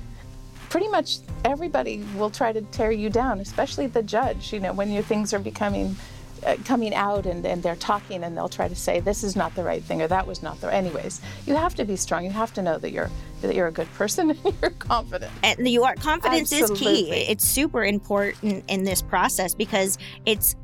pretty 0.69 0.89
much 0.89 1.19
everybody 1.45 2.05
will 2.17 2.31
try 2.31 2.53
to 2.53 2.61
tear 2.63 2.93
you 2.93 3.11
down 3.11 3.41
especially 3.41 3.89
the 3.89 4.03
judge. 4.03 4.53
You 4.53 4.61
know 4.61 4.73
when 4.73 4.93
your 4.93 5.03
things 5.03 5.35
are 5.35 5.41
becoming 5.41 5.97
Uh, 6.45 6.57
coming 6.65 6.95
out 6.95 7.27
and, 7.27 7.45
and 7.47 7.63
they're 7.63 7.77
talking 7.77 8.23
and 8.23 8.37
they'll 8.37 8.49
try 8.49 8.69
to 8.69 8.75
say 8.77 9.01
this 9.01 9.25
is 9.25 9.37
not 9.37 9.55
the 9.55 9.63
right 9.63 9.83
thing 9.83 10.03
or 10.03 10.07
that 10.07 10.27
was 10.27 10.43
not 10.43 10.61
the 10.61 10.73
anyways 10.73 11.21
you 11.47 11.55
have 11.55 11.75
to 11.75 11.85
be 11.85 11.97
strong. 11.97 12.25
You 12.25 12.31
have 12.31 12.53
to 12.55 12.63
know 12.63 12.79
that 12.79 12.91
you're 12.91 13.11
that 13.43 13.55
you're 13.55 13.69
a 13.69 13.73
good 13.73 13.93
person 13.95 14.31
and 14.45 14.55
you're 14.61 14.71
confident. 14.73 15.33
And 15.43 15.69
you 15.69 15.85
are 15.85 15.95
confidence 15.95 16.53
is 16.53 16.71
key. 16.73 17.11
It's 17.13 17.47
super 17.47 17.85
important 17.85 18.65
in 18.69 18.85
this 18.85 19.03
process 19.03 19.55
because 19.55 19.99
it's 20.25 20.57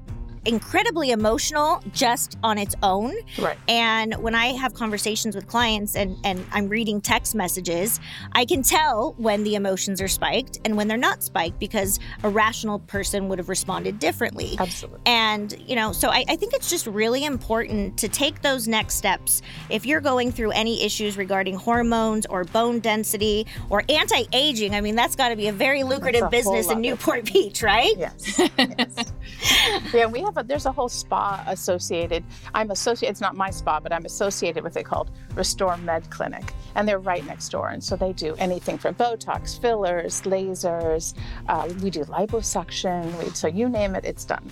incredibly 0.44 1.10
emotional 1.10 1.82
just 1.92 2.38
on 2.42 2.58
its 2.58 2.74
own 2.82 3.14
right 3.40 3.58
and 3.68 4.14
when 4.16 4.34
i 4.34 4.46
have 4.46 4.74
conversations 4.74 5.34
with 5.34 5.46
clients 5.46 5.94
and 5.96 6.16
and 6.24 6.44
i'm 6.52 6.68
reading 6.68 7.00
text 7.00 7.34
messages 7.34 8.00
i 8.32 8.44
can 8.44 8.62
tell 8.62 9.14
when 9.18 9.44
the 9.44 9.54
emotions 9.54 10.00
are 10.00 10.08
spiked 10.08 10.60
and 10.64 10.76
when 10.76 10.88
they're 10.88 10.96
not 10.96 11.22
spiked 11.22 11.58
because 11.58 12.00
a 12.24 12.28
rational 12.28 12.78
person 12.80 13.28
would 13.28 13.38
have 13.38 13.48
responded 13.48 13.98
differently 13.98 14.56
absolutely 14.58 15.00
and, 15.06 15.54
you 15.66 15.76
know, 15.76 15.92
so 15.92 16.08
I, 16.08 16.24
I 16.28 16.36
think 16.36 16.54
it's 16.54 16.70
just 16.70 16.86
really 16.86 17.24
important 17.24 17.98
to 17.98 18.08
take 18.08 18.42
those 18.42 18.68
next 18.68 18.94
steps. 18.94 19.42
If 19.68 19.84
you're 19.84 20.00
going 20.00 20.32
through 20.32 20.52
any 20.52 20.84
issues 20.84 21.16
regarding 21.16 21.54
hormones 21.54 22.26
or 22.26 22.44
bone 22.44 22.80
density 22.80 23.46
or 23.68 23.82
anti 23.88 24.24
aging, 24.32 24.74
I 24.74 24.80
mean, 24.80 24.94
that's 24.94 25.16
got 25.16 25.30
to 25.30 25.36
be 25.36 25.48
a 25.48 25.52
very 25.52 25.82
lucrative 25.82 26.22
whole 26.22 26.30
business 26.30 26.70
in 26.70 26.80
Newport 26.80 27.24
Beach, 27.32 27.62
right? 27.62 27.94
Yes. 27.96 28.38
yes. 28.38 29.12
yeah, 29.94 30.06
we 30.06 30.20
have 30.20 30.31
a 30.36 30.42
there's 30.42 30.66
a 30.66 30.72
whole 30.72 30.88
spa 30.88 31.42
associated. 31.46 32.24
I'm 32.54 32.70
associated 32.70 33.12
it's 33.12 33.20
not 33.20 33.36
my 33.36 33.50
spa, 33.50 33.80
but 33.80 33.92
I'm 33.92 34.04
associated 34.04 34.64
with 34.64 34.76
it 34.76 34.84
called 34.84 35.10
Restore 35.34 35.76
Med 35.78 36.10
Clinic. 36.10 36.52
And 36.74 36.88
they're 36.88 36.98
right 36.98 37.24
next 37.26 37.50
door. 37.50 37.68
And 37.68 37.82
so 37.82 37.96
they 37.96 38.12
do 38.12 38.34
anything 38.38 38.78
from 38.78 38.94
Botox, 38.94 39.60
fillers, 39.60 40.22
lasers, 40.22 41.14
uh, 41.48 41.72
we 41.82 41.90
do 41.90 42.04
liposuction, 42.04 43.16
we, 43.22 43.30
so 43.30 43.48
you 43.48 43.68
name 43.68 43.94
it, 43.94 44.04
it's 44.04 44.24
done. 44.24 44.50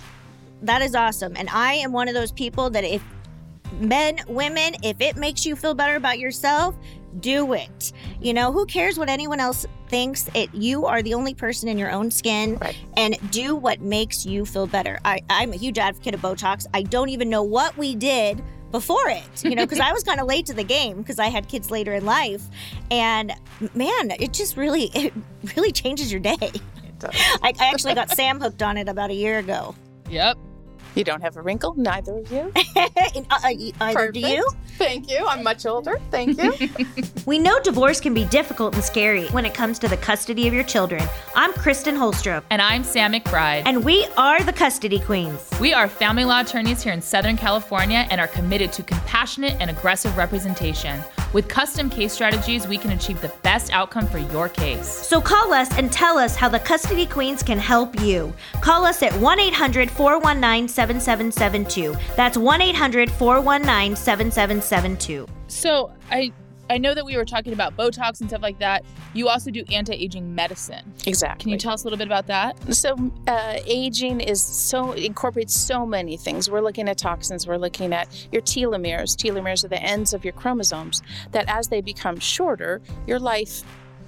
That 0.61 0.81
is 0.81 0.95
awesome. 0.95 1.33
And 1.35 1.49
I 1.49 1.73
am 1.73 1.91
one 1.91 2.07
of 2.07 2.13
those 2.13 2.31
people 2.31 2.69
that 2.69 2.83
if 2.83 3.03
men, 3.79 4.19
women, 4.27 4.75
if 4.83 5.01
it 5.01 5.15
makes 5.17 5.45
you 5.45 5.55
feel 5.55 5.73
better 5.73 5.95
about 5.95 6.19
yourself, 6.19 6.75
do 7.19 7.53
it. 7.53 7.91
You 8.21 8.33
know, 8.33 8.51
who 8.51 8.65
cares 8.65 8.97
what 8.97 9.09
anyone 9.09 9.39
else 9.39 9.65
thinks? 9.89 10.29
It 10.33 10.53
you 10.53 10.85
are 10.85 11.01
the 11.01 11.13
only 11.13 11.33
person 11.33 11.67
in 11.69 11.77
your 11.77 11.91
own 11.91 12.09
skin 12.11 12.57
Right. 12.61 12.75
and 12.97 13.17
do 13.31 13.55
what 13.55 13.81
makes 13.81 14.25
you 14.25 14.45
feel 14.45 14.67
better. 14.67 14.99
I, 15.03 15.19
I'm 15.29 15.51
a 15.53 15.57
huge 15.57 15.77
advocate 15.77 16.13
of 16.13 16.21
Botox. 16.21 16.65
I 16.73 16.83
don't 16.83 17.09
even 17.09 17.29
know 17.29 17.43
what 17.43 17.77
we 17.77 17.95
did 17.95 18.41
before 18.71 19.09
it, 19.09 19.43
you 19.43 19.53
know, 19.53 19.65
because 19.65 19.81
I 19.81 19.91
was 19.91 20.03
kind 20.03 20.21
of 20.21 20.27
late 20.27 20.45
to 20.45 20.53
the 20.53 20.63
game 20.63 20.97
because 20.97 21.19
I 21.19 21.27
had 21.27 21.49
kids 21.49 21.69
later 21.69 21.93
in 21.93 22.05
life. 22.05 22.41
And 22.89 23.33
man, 23.75 24.11
it 24.19 24.31
just 24.31 24.55
really, 24.55 24.83
it 24.93 25.13
really 25.57 25.71
changes 25.73 26.09
your 26.11 26.21
day. 26.21 26.37
It 26.41 26.99
does. 26.99 27.11
I, 27.41 27.53
I 27.59 27.65
actually 27.65 27.95
got 27.95 28.11
Sam 28.11 28.39
hooked 28.39 28.63
on 28.63 28.77
it 28.77 28.87
about 28.87 29.09
a 29.09 29.13
year 29.13 29.39
ago. 29.39 29.75
Yep. 30.09 30.37
You 30.95 31.03
don't 31.05 31.21
have 31.21 31.37
a 31.37 31.41
wrinkle, 31.41 31.73
neither 31.77 32.17
of 32.17 32.31
you. 32.31 32.51
And, 33.13 33.25
uh, 33.29 33.39
either 33.81 34.11
do 34.11 34.19
you? 34.19 34.47
Thank 34.77 35.09
you. 35.09 35.25
I'm 35.27 35.43
much 35.43 35.65
older. 35.65 35.99
Thank 36.11 36.41
you. 36.41 36.53
We 37.25 37.37
know 37.37 37.59
divorce 37.61 38.01
can 38.01 38.13
be 38.15 38.25
difficult 38.25 38.73
and 38.73 38.83
scary 38.83 39.27
when 39.27 39.45
it 39.45 39.53
comes 39.53 39.77
to 39.79 39.87
the 39.87 39.95
custody 39.97 40.47
of 40.47 40.53
your 40.55 40.63
children. 40.63 41.03
I'm 41.35 41.53
Kristen 41.53 41.95
Holstrom, 41.95 42.41
And 42.49 42.61
I'm 42.61 42.83
Sam 42.83 43.13
McBride. 43.13 43.63
and 43.65 43.85
we 43.85 44.07
are 44.17 44.41
the 44.41 44.51
Custody 44.53 44.99
Queens. 44.99 45.49
We 45.61 45.71
are 45.73 45.87
family 45.87 46.25
law 46.25 46.41
attorneys 46.41 46.81
here 46.81 46.93
in 46.93 47.01
Southern 47.01 47.37
California 47.37 48.07
and 48.09 48.19
are 48.19 48.27
committed 48.27 48.73
to 48.73 48.83
compassionate 48.83 49.55
and 49.59 49.69
aggressive 49.69 50.17
representation. 50.17 50.99
With 51.31 51.47
custom 51.47 51.89
case 51.89 52.11
strategies, 52.11 52.67
we 52.67 52.77
can 52.77 52.91
achieve 52.91 53.21
the 53.21 53.31
best 53.43 53.71
outcome 53.71 54.07
for 54.07 54.17
your 54.17 54.49
case. 54.49 54.87
So 54.87 55.21
call 55.21 55.53
us 55.53 55.69
and 55.77 55.91
tell 55.91 56.17
us 56.17 56.35
how 56.35 56.49
the 56.49 56.59
Custody 56.59 57.05
Queens 57.05 57.43
can 57.43 57.59
help 57.59 58.01
you. 58.01 58.33
Call 58.61 58.83
us 58.85 59.03
at 59.03 59.13
1 59.13 59.39
800 59.39 59.91
419 59.91 60.67
7772. 60.81 61.95
That's 62.15 62.37
1 62.37 62.61
800 62.61 63.11
419 63.11 63.95
7772. 63.95 65.27
So 65.47 65.91
I 66.09 66.31
I 66.71 66.77
know 66.77 66.93
that 66.93 67.05
we 67.05 67.17
were 67.17 67.25
talking 67.25 67.51
about 67.51 67.75
Botox 67.75 68.21
and 68.21 68.29
stuff 68.29 68.41
like 68.41 68.57
that. 68.59 68.85
You 69.13 69.27
also 69.27 69.51
do 69.51 69.65
anti-aging 69.69 70.33
medicine. 70.33 70.93
exactly. 71.05 71.43
Can 71.43 71.49
you 71.49 71.57
tell 71.57 71.73
us 71.73 71.83
a 71.83 71.85
little 71.85 71.97
bit 71.97 72.07
about 72.07 72.27
that? 72.27 72.73
So, 72.73 72.95
uh, 73.27 73.59
aging 73.65 74.21
is 74.21 74.41
so 74.41 74.93
incorporates 74.93 75.53
so 75.53 75.85
many 75.85 76.15
things. 76.15 76.49
We're 76.49 76.61
looking 76.61 76.87
at 76.87 76.97
toxins. 76.97 77.45
We're 77.45 77.57
looking 77.57 77.91
at 77.91 78.27
your 78.31 78.41
telomeres. 78.41 79.17
Telomeres 79.17 79.65
are 79.65 79.67
the 79.67 79.83
ends 79.83 80.13
of 80.13 80.23
your 80.23 80.31
chromosomes. 80.31 81.01
That 81.31 81.49
as 81.49 81.67
they 81.67 81.81
become 81.81 82.17
shorter, 82.19 82.81
your 83.05 83.19
life 83.19 83.63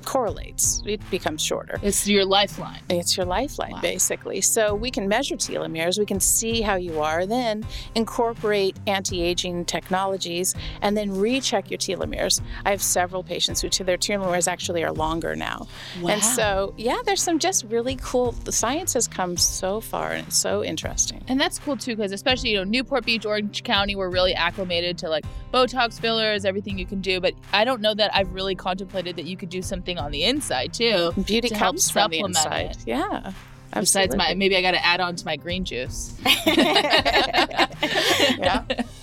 correlates. 0.06 0.82
It 0.86 1.02
becomes 1.10 1.42
shorter. 1.42 1.80
It's 1.82 2.08
your 2.08 2.26
lifeline. 2.26 2.82
It's 2.89 3.16
your 3.18 3.26
lifeline, 3.26 3.74
Wow. 3.74 3.82
basically. 3.82 4.42
So 4.42 4.76
we 4.76 4.92
can 4.92 5.08
measure 5.08 5.36
telomeres, 5.36 5.98
we 6.00 6.06
can 6.06 6.20
see 6.20 6.62
how 6.62 6.76
you 6.76 7.02
are, 7.02 7.26
then 7.26 7.66
incorporate 7.96 8.78
anti 8.88 9.22
aging 9.22 9.66
technologies, 9.66 10.56
and 10.82 10.96
then 10.96 11.12
recheck 11.18 11.72
your 11.72 11.78
telomeres. 11.78 12.42
I 12.66 12.72
have 12.72 12.82
several 12.82 13.24
patients 13.24 13.62
who 13.62 13.70
their 13.84 13.98
telomeres 13.98 14.48
actually 14.48 14.84
are 14.84 14.92
longer 14.92 15.36
now. 15.36 15.68
Wow. 16.02 16.12
And 16.12 16.24
so, 16.24 16.74
yeah, 16.78 16.98
there's 17.06 17.22
some 17.24 17.39
just 17.39 17.66
really 17.66 17.98
cool, 18.02 18.34
the 18.34 18.52
science 18.52 18.94
has 18.94 19.08
come 19.08 19.36
so 19.38 19.82
far 19.82 20.12
and 20.12 20.28
it's 20.28 20.38
so 20.38 20.63
interesting. 20.63 21.24
And 21.28 21.39
that's 21.39 21.60
cool 21.60 21.78
too, 21.78 21.96
because 21.96 22.12
especially 22.12 22.52
you 22.52 22.58
know 22.58 22.63
Newport 22.63 23.06
Beach, 23.06 23.26
Orange 23.26 23.63
County, 23.63 23.96
we're 23.96 24.10
really 24.10 24.34
acclimated 24.34 24.98
to 25.00 25.10
like 25.10 25.26
Botox 25.54 26.00
fillers, 26.00 26.46
everything 26.46 26.78
you 26.78 26.86
can 26.86 27.02
do. 27.02 27.20
But 27.20 27.34
I 27.52 27.63
don't 27.66 27.82
know 27.82 27.94
that 27.94 28.16
I've 28.16 28.34
really 28.34 28.56
contemplated 28.56 29.16
that 29.16 29.26
you 29.26 29.38
could 29.38 29.50
do 29.50 29.62
something 29.62 29.93
on 29.98 30.12
the 30.12 30.24
inside 30.24 30.74
too. 30.74 31.12
Beauty 31.26 31.50
To 31.50 31.56
help 31.56 31.76
comes 31.76 31.90
from 31.90 32.12
the 32.12 32.20
inside. 32.20 32.72
it. 32.72 32.78
Yeah. 32.86 33.34
Besides 33.74 34.16
my, 34.16 34.34
maybe 34.36 34.56
I 34.56 34.62
got 34.62 34.72
to 34.72 34.86
add 34.86 35.00
on 35.00 35.16
to 35.16 35.26
my 35.26 35.36
green 35.36 35.66
juice. 35.66 36.16
yeah. 36.46 37.66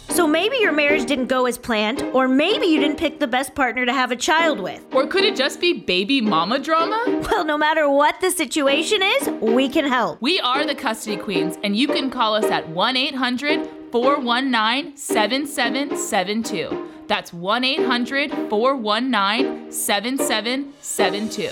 So 0.08 0.14
So 0.14 0.26
maybe 0.26 0.58
your 0.58 0.72
marriage 0.72 1.06
didn't 1.06 1.26
go 1.26 1.46
as 1.46 1.56
planned, 1.56 2.02
or 2.12 2.28
maybe 2.28 2.66
you 2.66 2.78
didn't 2.78 2.98
pick 2.98 3.20
the 3.20 3.26
best 3.26 3.54
partner 3.54 3.86
to 3.86 3.92
have 3.92 4.12
a 4.12 4.16
child 4.16 4.60
with. 4.60 4.84
Or 4.92 5.06
could 5.06 5.24
it 5.24 5.34
just 5.34 5.60
be 5.60 5.72
baby 5.72 6.20
mama 6.20 6.58
drama? 6.58 7.02
Well, 7.30 7.44
no 7.44 7.56
matter 7.56 7.88
what 7.88 8.20
the 8.20 8.30
situation 8.30 9.02
is, 9.02 9.28
we 9.40 9.68
can 9.68 9.86
help. 9.86 10.20
We 10.20 10.38
are 10.40 10.66
the 10.66 10.74
Custody 10.74 11.16
Queens, 11.16 11.58
and 11.64 11.76
you 11.76 11.88
can 11.88 12.10
call 12.10 12.34
us 12.34 12.44
at 12.44 12.68
1 12.68 12.96
800 12.96 13.68
419 13.92 14.96
7772. 14.96 16.89
That's 17.10 17.32
1 17.32 17.64
800 17.64 18.30
419 18.48 19.72
7772. 19.72 21.50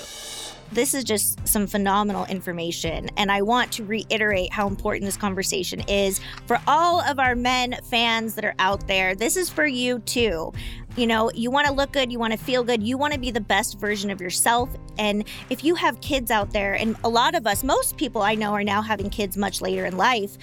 This 0.71 0.93
is 0.93 1.03
just 1.03 1.45
some 1.45 1.67
phenomenal 1.67 2.25
information, 2.27 3.09
and 3.17 3.29
I 3.29 3.41
want 3.41 3.73
to 3.73 3.83
reiterate 3.83 4.53
how 4.53 4.67
important 4.67 5.03
this 5.03 5.17
conversation 5.17 5.81
is 5.89 6.21
for 6.45 6.61
all 6.65 7.01
of 7.01 7.19
our 7.19 7.35
men 7.35 7.77
fans 7.89 8.35
that 8.35 8.45
are 8.45 8.55
out 8.57 8.87
there. 8.87 9.15
This 9.15 9.35
is 9.35 9.49
for 9.49 9.65
you 9.65 9.99
too. 9.99 10.53
You 10.95 11.07
know, 11.07 11.29
you 11.33 11.51
want 11.51 11.67
to 11.67 11.73
look 11.73 11.91
good, 11.91 12.09
you 12.09 12.19
want 12.19 12.33
to 12.33 12.39
feel 12.39 12.63
good, 12.63 12.81
you 12.81 12.97
want 12.97 13.13
to 13.13 13.19
be 13.19 13.31
the 13.31 13.41
best 13.41 13.79
version 13.79 14.09
of 14.11 14.21
yourself. 14.21 14.69
And 14.97 15.25
if 15.49 15.63
you 15.63 15.75
have 15.75 15.99
kids 16.01 16.31
out 16.31 16.51
there, 16.51 16.73
and 16.73 16.95
a 17.03 17.09
lot 17.09 17.35
of 17.35 17.45
us, 17.45 17.63
most 17.63 17.97
people 17.97 18.21
I 18.21 18.35
know 18.35 18.53
are 18.53 18.63
now 18.63 18.81
having 18.81 19.09
kids 19.09 19.35
much 19.35 19.61
later 19.61 19.85
in 19.85 19.97
life, 19.97 20.37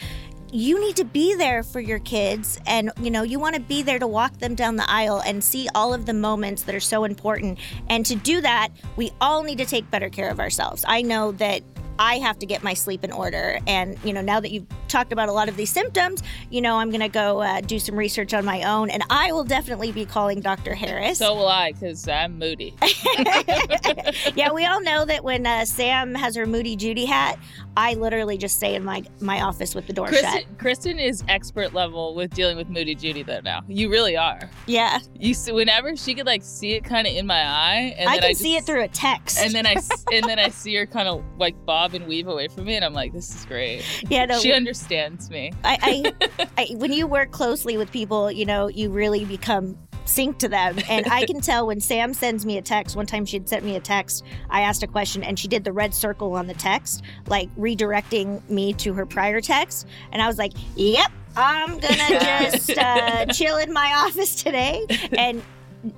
you 0.53 0.81
need 0.81 0.97
to 0.97 1.05
be 1.05 1.35
there 1.35 1.63
for 1.63 1.81
your 1.81 1.99
kids 1.99 2.59
and 2.67 2.91
you 3.01 3.11
know 3.11 3.23
you 3.23 3.39
want 3.39 3.55
to 3.55 3.61
be 3.61 3.83
there 3.83 3.99
to 3.99 4.07
walk 4.07 4.39
them 4.39 4.55
down 4.55 4.77
the 4.77 4.89
aisle 4.91 5.23
and 5.27 5.43
see 5.43 5.69
all 5.75 5.93
of 5.93 6.07
the 6.07 6.15
moments 6.15 6.63
that 6.63 6.75
are 6.75 6.81
so 6.81 7.05
important. 7.05 7.59
And 7.89 8.05
to 8.07 8.15
do 8.17 8.41
that 8.41 8.69
we 8.97 9.11
all 9.21 9.43
need 9.43 9.59
to 9.59 9.67
take 9.67 9.91
better 9.91 10.09
care 10.09 10.31
of 10.31 10.41
ourselves. 10.41 10.85
I 10.87 11.03
know 11.03 11.33
that 11.33 11.63
I 11.99 12.19
have 12.19 12.39
to 12.41 12.47
get 12.47 12.63
my 12.63 12.75
sleep 12.75 13.05
in 13.05 13.13
order. 13.13 13.59
And, 13.67 13.99
you 14.05 14.13
know, 14.13 14.21
now 14.21 14.41
that 14.41 14.51
you've 14.51 14.67
talked 14.89 15.13
about 15.13 15.29
a 15.29 15.33
lot 15.33 15.49
of 15.49 15.57
these 15.57 15.71
symptoms, 15.71 16.23
you 16.51 16.61
know, 16.61 16.77
I'm 16.77 16.91
going 16.91 17.01
to 17.01 17.09
go 17.09 17.41
uh, 17.41 17.61
do 17.61 17.79
some 17.79 17.97
research 17.97 18.35
on 18.35 18.45
my 18.45 18.63
own. 18.63 18.91
And 18.91 19.03
I 19.11 19.33
will 19.33 19.45
definitely 19.45 19.93
be 19.93 20.05
calling 20.05 20.41
Dr. 20.41 20.75
Harris. 20.75 21.19
So 21.19 21.35
will 21.35 21.49
I, 21.49 21.73
because 21.73 22.07
I'm 22.09 22.39
moody. 22.39 22.75
yeah, 24.35 24.53
we 24.53 24.65
all 24.65 24.83
know 24.83 25.05
that 25.05 25.25
when 25.25 25.47
uh, 25.47 25.65
Sam 25.65 26.15
has 26.15 26.37
her 26.37 26.47
Moody 26.47 26.77
Judy 26.77 27.05
hat, 27.05 27.39
I 27.77 27.95
literally 27.95 28.39
just 28.39 28.57
stay 28.57 28.75
in 28.75 28.85
my 28.85 29.05
my 29.21 29.43
office 29.43 29.75
with 29.75 29.87
the 29.87 29.93
door 29.93 30.07
Kristen, 30.07 30.31
shut. 30.33 30.59
Kristen 30.59 30.99
is 30.99 31.23
expert 31.29 31.75
level 31.75 32.15
with 32.15 32.33
dealing 32.35 32.57
with 32.57 32.71
Moody 32.71 32.95
Judy, 32.95 33.23
though, 33.23 33.41
now. 33.41 33.63
You 33.69 33.91
really 33.91 34.17
are. 34.17 34.49
Yeah. 34.67 34.99
You 35.19 35.35
see, 35.35 35.53
Whenever 35.53 35.95
she 35.97 36.15
could, 36.15 36.27
like, 36.27 36.43
see 36.43 36.73
it 36.73 36.85
kind 36.85 37.07
of 37.07 37.15
in 37.15 37.27
my 37.27 37.47
eye. 37.47 37.95
And 37.99 38.09
I 38.09 38.15
then 38.15 38.23
can 38.23 38.31
I 38.31 38.33
see 38.33 38.57
it 38.57 38.65
through 38.65 38.83
a 38.83 38.89
text. 38.89 39.39
And 39.39 39.53
then 39.53 39.67
I 39.67 39.77
and 40.13 40.25
then 40.25 40.39
I 40.39 40.49
see 40.51 40.75
her 40.77 40.87
kind 40.87 41.09
of 41.09 41.23
like 41.39 41.55
bob 41.65 41.86
and 41.95 42.07
weave 42.07 42.29
away 42.29 42.49
from 42.49 42.65
me, 42.65 42.77
and 42.77 42.85
I'm 42.85 42.95
like, 42.95 43.13
this 43.13 43.35
is 43.35 43.45
great. 43.45 43.83
yeah, 44.09 44.27
no, 44.27 44.39
She 44.39 44.53
understands 44.53 45.31
me. 45.31 45.53
I, 45.65 46.13
I, 46.39 46.49
I 46.59 46.75
when 46.77 46.93
you 46.93 47.07
work 47.07 47.31
closely 47.31 47.77
with 47.77 47.91
people, 47.91 48.31
you 48.31 48.45
know, 48.45 48.69
you 48.69 48.91
really 48.91 49.25
become 49.25 49.77
synced 50.07 50.39
to 50.39 50.49
them. 50.49 50.79
And 50.89 51.07
I 51.11 51.27
can 51.27 51.41
tell 51.41 51.67
when 51.67 51.81
Sam 51.81 52.15
sends 52.15 52.47
me 52.47 52.59
a 52.59 52.63
text. 52.63 52.97
One 52.97 53.07
time 53.07 53.25
she 53.27 53.37
had 53.37 53.49
sent 53.49 53.65
me 53.65 53.77
a 53.77 53.81
text. 53.81 54.25
I 54.51 54.63
asked 54.63 54.83
a 54.83 54.87
question 54.87 55.23
and 55.23 55.39
she 55.39 55.49
did 55.49 55.65
the 55.65 55.73
red 55.73 55.93
circle 55.93 56.35
on 56.35 56.47
the 56.47 56.55
text, 56.55 57.03
like 57.27 57.55
redirecting 57.57 58.49
me 58.49 58.73
to 58.75 58.95
her 58.95 59.05
prior 59.05 59.41
text. 59.41 59.87
And 60.13 60.23
I 60.23 60.27
was 60.27 60.39
like, 60.39 60.53
yep, 60.77 61.11
I'm 61.37 61.79
gonna 61.79 62.09
just 62.51 62.71
uh, 62.79 63.27
chill 63.27 63.59
in 63.59 63.73
my 63.73 63.93
office 64.07 64.43
today. 64.43 64.87
And 65.19 65.43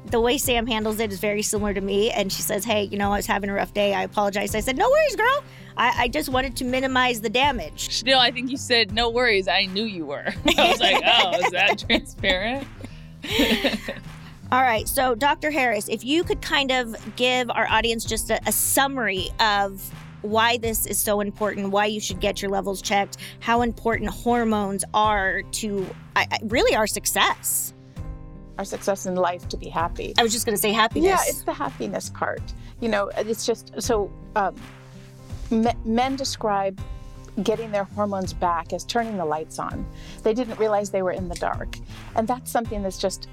the 0.07 0.21
way 0.21 0.39
Sam 0.39 0.67
handles 0.67 1.01
it 1.01 1.13
is 1.13 1.21
very 1.21 1.43
similar 1.43 1.73
to 1.73 1.81
me. 1.81 2.11
And 2.11 2.33
she 2.33 2.43
says, 2.43 2.65
Hey, 2.65 2.85
you 2.85 2.99
know, 2.99 3.13
I 3.13 3.17
was 3.17 3.27
having 3.27 3.51
a 3.51 3.55
rough 3.55 3.73
day. 3.73 3.95
I 3.95 4.03
apologize. 4.03 4.55
I 4.55 4.61
said, 4.61 4.77
No 4.77 4.89
worries, 4.89 5.17
girl. 5.17 5.45
I, 5.79 5.95
I 5.97 6.09
just 6.09 6.29
wanted 6.29 6.57
to 6.57 6.65
minimize 6.65 7.21
the 7.21 7.31
damage. 7.31 8.03
No, 8.05 8.19
I 8.19 8.33
think 8.33 8.51
you 8.51 8.57
said 8.57 8.93
no 8.93 9.09
worries. 9.09 9.47
I 9.47 9.67
knew 9.67 9.85
you 9.85 10.05
were. 10.05 10.35
I 10.59 10.71
was 10.71 10.81
like, 10.81 11.03
oh, 11.07 11.39
is 11.39 11.51
that 11.53 11.79
transparent? 11.89 12.67
All 14.51 14.63
right. 14.63 14.89
So, 14.89 15.15
Dr. 15.15 15.51
Harris, 15.51 15.89
if 15.89 16.05
you 16.05 16.25
could 16.25 16.43
kind 16.43 16.73
of 16.73 16.97
give 17.17 17.49
our 17.51 17.69
audience 17.69 18.05
just 18.05 18.31
a, 18.31 18.41
a 18.47 18.53
summary 18.53 19.29
of 19.39 19.89
why 20.23 20.59
this 20.59 20.85
is 20.87 20.99
so 20.99 21.21
important, 21.21 21.71
why 21.71 21.87
you 21.87 22.01
should 22.01 22.19
get 22.19 22.43
your 22.43 22.51
levels 22.51 22.83
checked, 22.83 23.19
how 23.39 23.63
important 23.63 24.11
hormones 24.11 24.85
are 24.95 25.43
to 25.43 25.87
I, 26.17 26.27
I, 26.31 26.39
really 26.45 26.75
our 26.75 26.89
success. 26.89 27.73
Our 28.59 28.65
success 28.65 29.07
in 29.07 29.15
life 29.15 29.49
to 29.49 29.57
be 29.57 29.69
happy. 29.69 30.15
I 30.19 30.23
was 30.23 30.33
just 30.33 30.45
going 30.45 30.57
to 30.57 30.61
say 30.61 30.73
happiness. 30.73 31.09
Yeah, 31.09 31.31
it's 31.31 31.43
the 31.43 31.53
happiness 31.53 32.11
part. 32.11 32.43
You 32.81 32.89
know, 32.89 33.11
it's 33.17 33.47
just 33.47 33.73
so 33.81 34.13
um, 34.37 34.57
me- 35.51 35.75
men 35.85 36.17
describe 36.17 36.81
getting 37.45 37.71
their 37.71 37.85
hormones 37.85 38.33
back 38.33 38.73
as 38.73 38.85
turning 38.85 39.17
the 39.17 39.25
lights 39.25 39.61
on. 39.61 39.87
They 40.25 40.35
didn't 40.35 40.59
realize 40.59 40.91
they 40.91 41.03
were 41.03 41.13
in 41.13 41.29
the 41.29 41.37
dark. 41.37 41.77
And 42.17 42.27
that's 42.27 42.51
something 42.51 42.83
that's 42.83 42.99
just, 42.99 43.29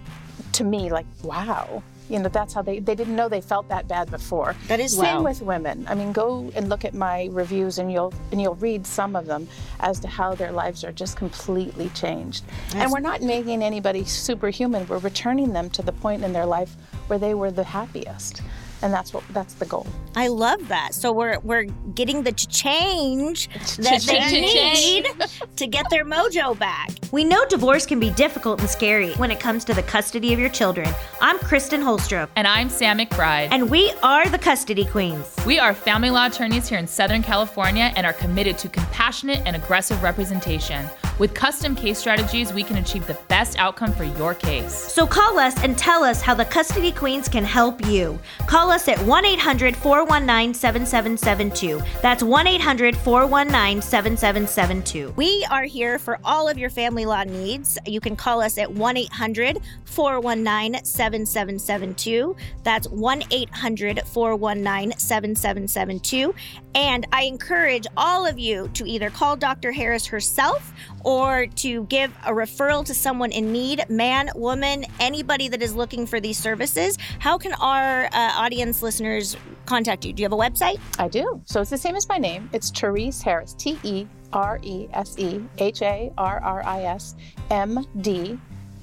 to 0.53 0.63
me, 0.63 0.91
like, 0.91 1.07
wow. 1.23 1.81
You 2.09 2.19
know, 2.19 2.29
that's 2.29 2.53
how 2.53 2.61
they, 2.61 2.79
they 2.79 2.95
didn't 2.95 3.15
know 3.15 3.27
they 3.27 3.41
felt 3.41 3.67
that 3.69 3.87
bad 3.87 4.11
before. 4.11 4.55
That 4.67 4.79
is 4.79 4.93
Same 4.95 5.17
wow. 5.17 5.23
with 5.23 5.41
women. 5.41 5.85
I 5.89 5.95
mean, 5.95 6.11
go 6.11 6.51
and 6.55 6.69
look 6.69 6.85
at 6.85 6.93
my 6.93 7.29
reviews 7.31 7.79
and 7.79 7.91
you'll 7.91 8.13
and 8.31 8.41
you'll 8.41 8.55
read 8.55 8.85
some 8.85 9.15
of 9.15 9.25
them 9.25 9.47
as 9.79 9.99
to 10.01 10.07
how 10.07 10.35
their 10.35 10.51
lives 10.51 10.83
are 10.83 10.91
just 10.91 11.17
completely 11.17 11.89
changed. 11.89 12.43
And 12.75 12.91
we're 12.91 12.99
not 12.99 13.21
making 13.21 13.63
anybody 13.63 14.05
superhuman. 14.05 14.87
We're 14.87 14.99
returning 14.99 15.51
them 15.53 15.69
to 15.71 15.81
the 15.81 15.91
point 15.93 16.23
in 16.23 16.33
their 16.33 16.45
life 16.45 16.75
where 17.07 17.19
they 17.19 17.33
were 17.33 17.51
the 17.51 17.63
happiest. 17.63 18.41
And 18.81 18.93
that's 18.93 19.13
what 19.13 19.23
that's 19.29 19.53
the 19.55 19.65
goal. 19.65 19.87
I 20.15 20.27
love 20.27 20.67
that. 20.67 20.93
So 20.93 21.11
we're 21.11 21.39
we're 21.39 21.63
getting 21.93 22.23
the 22.23 22.31
change 22.33 23.47
that 23.77 24.01
they 24.01 24.41
need 24.41 25.07
to 25.55 25.67
get 25.67 25.89
their 25.89 26.05
mojo 26.05 26.57
back. 26.57 26.89
We 27.11 27.23
know 27.23 27.45
divorce 27.45 27.85
can 27.85 27.99
be 27.99 28.09
difficult 28.11 28.59
and 28.59 28.69
scary 28.69 29.13
when 29.13 29.31
it 29.31 29.39
comes 29.39 29.63
to 29.65 29.73
the 29.73 29.83
custody 29.83 30.33
of 30.33 30.39
your 30.39 30.49
children. 30.49 30.89
I'm 31.21 31.39
Kristen 31.39 31.81
Holstrom, 31.81 32.27
And 32.35 32.47
I'm 32.47 32.69
Sam 32.69 32.97
McBride. 32.97 33.49
and 33.51 33.69
we 33.69 33.91
are 34.03 34.27
the 34.29 34.39
Custody 34.39 34.85
Queens. 34.85 35.35
We 35.45 35.59
are 35.59 35.73
family 35.73 36.09
law 36.09 36.27
attorneys 36.27 36.67
here 36.67 36.79
in 36.79 36.87
Southern 36.87 37.23
California 37.23 37.91
and 37.95 38.05
are 38.05 38.13
committed 38.13 38.57
to 38.59 38.69
compassionate 38.69 39.41
and 39.45 39.55
aggressive 39.55 40.01
representation. 40.03 40.85
With 41.17 41.33
custom 41.33 41.75
case 41.75 41.97
strategies, 41.97 42.51
we 42.51 42.61
can 42.61 42.77
achieve 42.77 43.07
the 43.07 43.17
best 43.29 43.57
outcome 43.57 43.93
for 43.93 44.03
your 44.03 44.33
case. 44.33 44.73
So 44.73 45.07
call 45.07 45.39
us 45.39 45.57
and 45.63 45.77
tell 45.77 46.03
us 46.03 46.21
how 46.21 46.33
the 46.33 46.43
Custody 46.43 46.91
Queens 46.91 47.29
can 47.29 47.45
help 47.45 47.85
you. 47.85 48.19
Call 48.47 48.69
us 48.69 48.89
at 48.89 48.99
1 48.99 49.25
800 49.25 49.77
419 49.77 50.53
7772. 50.53 51.81
That's 52.01 52.21
1 52.21 52.47
800 52.47 52.97
419 52.97 53.81
7772. 53.81 55.13
We 55.15 55.45
are 55.49 55.63
here 55.63 55.97
for 55.99 56.19
all 56.25 56.49
of 56.49 56.57
your 56.57 56.69
family 56.69 57.05
law 57.05 57.23
needs. 57.23 57.77
You 57.85 58.01
can 58.01 58.17
call 58.17 58.41
us 58.41 58.57
at 58.57 58.69
1 58.69 58.97
800 58.97 59.59
419 59.85 60.83
7772. 60.83 62.35
That's 62.63 62.89
1 62.89 63.23
800 63.31 64.01
419 64.05 64.97
7772. 64.97 66.35
And 66.75 67.07
I 67.13 67.23
encourage 67.23 67.87
all 67.95 68.25
of 68.27 68.37
you 68.37 68.69
to 68.73 68.85
either 68.85 69.09
call 69.09 69.35
Dr. 69.37 69.71
Harris 69.71 70.05
herself 70.05 70.73
or 71.03 71.47
to 71.47 71.85
give 71.85 72.11
a 72.25 72.31
referral 72.31 72.85
to 72.85 72.93
someone 72.93 73.31
in 73.31 73.51
need 73.51 73.85
man, 73.89 74.29
woman, 74.35 74.85
anybody 74.99 75.47
that 75.47 75.61
is 75.63 75.73
looking 75.73 76.05
for 76.05 76.19
these 76.19 76.37
services. 76.37 76.97
How 77.19 77.37
can 77.37 77.53
our 77.53 78.05
uh, 78.05 78.31
audience 78.35 78.81
listeners 78.81 79.37
contact 79.65 80.03
you? 80.05 80.11
Do 80.13 80.21
you 80.21 80.25
have 80.25 80.33
a 80.33 80.37
website? 80.37 80.79
I 80.99 81.07
do. 81.07 81.41
So 81.45 81.61
it's 81.61 81.69
the 81.69 81.77
same 81.77 81.95
as 81.95 82.07
my 82.09 82.17
name. 82.17 82.49
It's 82.51 82.69
Terese 82.71 83.23
Harris. 83.23 83.53
T 83.53 83.79
E 83.83 84.05
R 84.33 84.59
E 84.61 84.87
S 84.91 85.17
E 85.17 85.41
H 85.59 85.81
A 85.81 86.11
R 86.17 86.41
R 86.43 86.61
I 86.65 86.83
S 86.83 87.15
M 87.51 87.85
D 88.01 88.37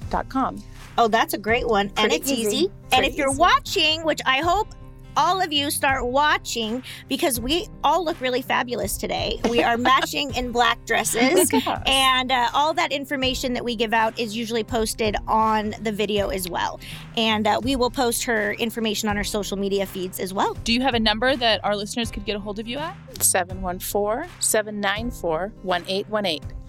dot 0.09 0.27
com. 0.29 0.61
Oh, 0.97 1.07
that's 1.07 1.33
a 1.33 1.37
great 1.37 1.67
one. 1.67 1.87
and 1.87 1.95
Pretty 1.97 2.15
it's 2.15 2.31
easy. 2.31 2.57
easy. 2.57 2.71
And 2.91 3.05
if 3.05 3.15
you're 3.15 3.31
watching, 3.33 4.03
which 4.03 4.21
I 4.25 4.37
hope 4.37 4.69
all 5.15 5.41
of 5.41 5.51
you 5.51 5.71
start 5.71 6.05
watching 6.05 6.83
because 7.09 7.39
we 7.39 7.67
all 7.83 8.03
look 8.03 8.19
really 8.21 8.41
fabulous 8.41 8.97
today. 8.97 9.39
We 9.49 9.63
are 9.63 9.77
matching 9.93 10.33
in 10.35 10.51
black 10.51 10.83
dresses. 10.85 11.51
Look 11.51 11.53
at 11.53 11.67
us. 11.67 11.83
And 11.85 12.31
uh, 12.31 12.49
all 12.53 12.73
that 12.73 12.91
information 12.91 13.53
that 13.53 13.63
we 13.63 13.75
give 13.75 13.93
out 13.93 14.17
is 14.19 14.35
usually 14.35 14.63
posted 14.63 15.15
on 15.27 15.75
the 15.81 15.91
video 15.91 16.29
as 16.29 16.49
well. 16.49 16.79
And 17.17 17.47
uh, 17.47 17.59
we 17.63 17.75
will 17.75 17.91
post 17.91 18.23
her 18.25 18.53
information 18.53 19.09
on 19.09 19.17
our 19.17 19.23
social 19.23 19.57
media 19.57 19.85
feeds 19.85 20.19
as 20.19 20.33
well. 20.33 20.53
Do 20.63 20.73
you 20.73 20.81
have 20.81 20.93
a 20.93 20.99
number 20.99 21.35
that 21.35 21.63
our 21.63 21.75
listeners 21.75 22.11
could 22.11 22.25
get 22.25 22.35
a 22.35 22.39
hold 22.39 22.59
of 22.59 22.67
you 22.67 22.77
at? 22.77 22.95
714 23.21 24.29
794 24.39 25.51
1818 25.63 26.63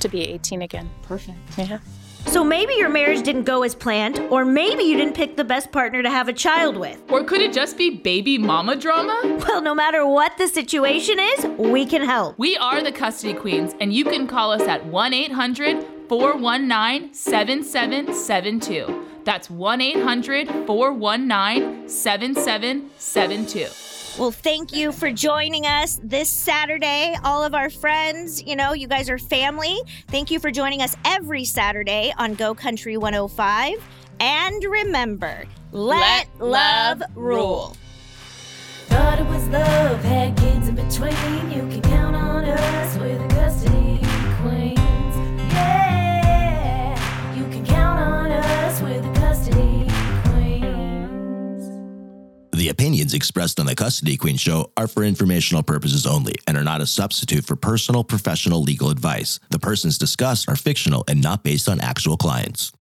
to 0.00 0.08
be 0.08 0.22
18 0.22 0.62
again. 0.62 0.90
Perfect. 1.02 1.38
Yeah. 1.56 1.78
So 2.26 2.44
maybe 2.44 2.74
your 2.74 2.88
marriage 2.88 3.22
didn't 3.22 3.44
go 3.44 3.62
as 3.62 3.74
planned, 3.74 4.18
or 4.30 4.44
maybe 4.44 4.82
you 4.84 4.96
didn't 4.96 5.14
pick 5.14 5.36
the 5.36 5.44
best 5.44 5.72
partner 5.72 6.02
to 6.02 6.10
have 6.10 6.28
a 6.28 6.32
child 6.32 6.76
with. 6.76 7.00
Or 7.08 7.24
could 7.24 7.40
it 7.40 7.52
just 7.52 7.78
be 7.78 7.90
baby 7.90 8.36
mama 8.36 8.76
drama? 8.76 9.20
Well, 9.46 9.62
no 9.62 9.74
matter 9.74 10.06
what 10.06 10.36
the 10.36 10.48
situation 10.48 11.18
is, 11.18 11.46
we 11.56 11.86
can 11.86 12.02
help. 12.02 12.38
We 12.38 12.56
are 12.56 12.82
the 12.82 12.92
Custody 12.92 13.32
Queens, 13.34 13.74
and 13.80 13.92
you 13.92 14.04
can 14.04 14.26
call 14.26 14.50
us 14.52 14.62
at 14.62 14.84
1 14.86 15.14
800 15.14 15.86
419 16.08 17.14
7772. 17.14 19.06
That's 19.24 19.48
1 19.48 19.80
800 19.80 20.48
419 20.66 21.88
7772. 21.88 23.85
Well, 24.18 24.30
thank 24.30 24.72
you 24.72 24.92
for 24.92 25.12
joining 25.12 25.66
us 25.66 26.00
this 26.02 26.30
Saturday. 26.30 27.14
All 27.22 27.44
of 27.44 27.54
our 27.54 27.68
friends, 27.68 28.42
you 28.42 28.56
know, 28.56 28.72
you 28.72 28.88
guys 28.88 29.10
are 29.10 29.18
family. 29.18 29.76
Thank 30.08 30.30
you 30.30 30.40
for 30.40 30.50
joining 30.50 30.80
us 30.80 30.96
every 31.04 31.44
Saturday 31.44 32.14
on 32.16 32.34
Go 32.34 32.54
Country 32.54 32.96
105. 32.96 33.74
And 34.20 34.64
remember, 34.64 35.44
let, 35.70 36.28
Let 36.38 36.40
love 36.40 37.00
love 37.00 37.10
rule. 37.14 37.36
rule. 37.36 37.76
Thought 38.86 39.18
it 39.18 39.26
was 39.26 39.46
love, 39.48 40.02
had 40.04 40.34
kids 40.38 40.68
in 40.68 40.76
between. 40.76 41.50
You 41.50 41.68
can 41.68 41.82
count 41.82 42.16
on 42.16 42.44
us, 42.46 42.96
we're 42.96 43.18
custody 43.28 43.95
The 52.56 52.70
opinions 52.70 53.12
expressed 53.12 53.60
on 53.60 53.66
the 53.66 53.74
Custody 53.74 54.16
Queen 54.16 54.38
Show 54.38 54.72
are 54.78 54.86
for 54.86 55.04
informational 55.04 55.62
purposes 55.62 56.06
only 56.06 56.36
and 56.46 56.56
are 56.56 56.64
not 56.64 56.80
a 56.80 56.86
substitute 56.86 57.44
for 57.44 57.54
personal 57.54 58.02
professional 58.02 58.62
legal 58.62 58.88
advice. 58.88 59.38
The 59.50 59.58
persons 59.58 59.98
discussed 59.98 60.48
are 60.48 60.56
fictional 60.56 61.04
and 61.06 61.20
not 61.20 61.42
based 61.42 61.68
on 61.68 61.82
actual 61.82 62.16
clients. 62.16 62.72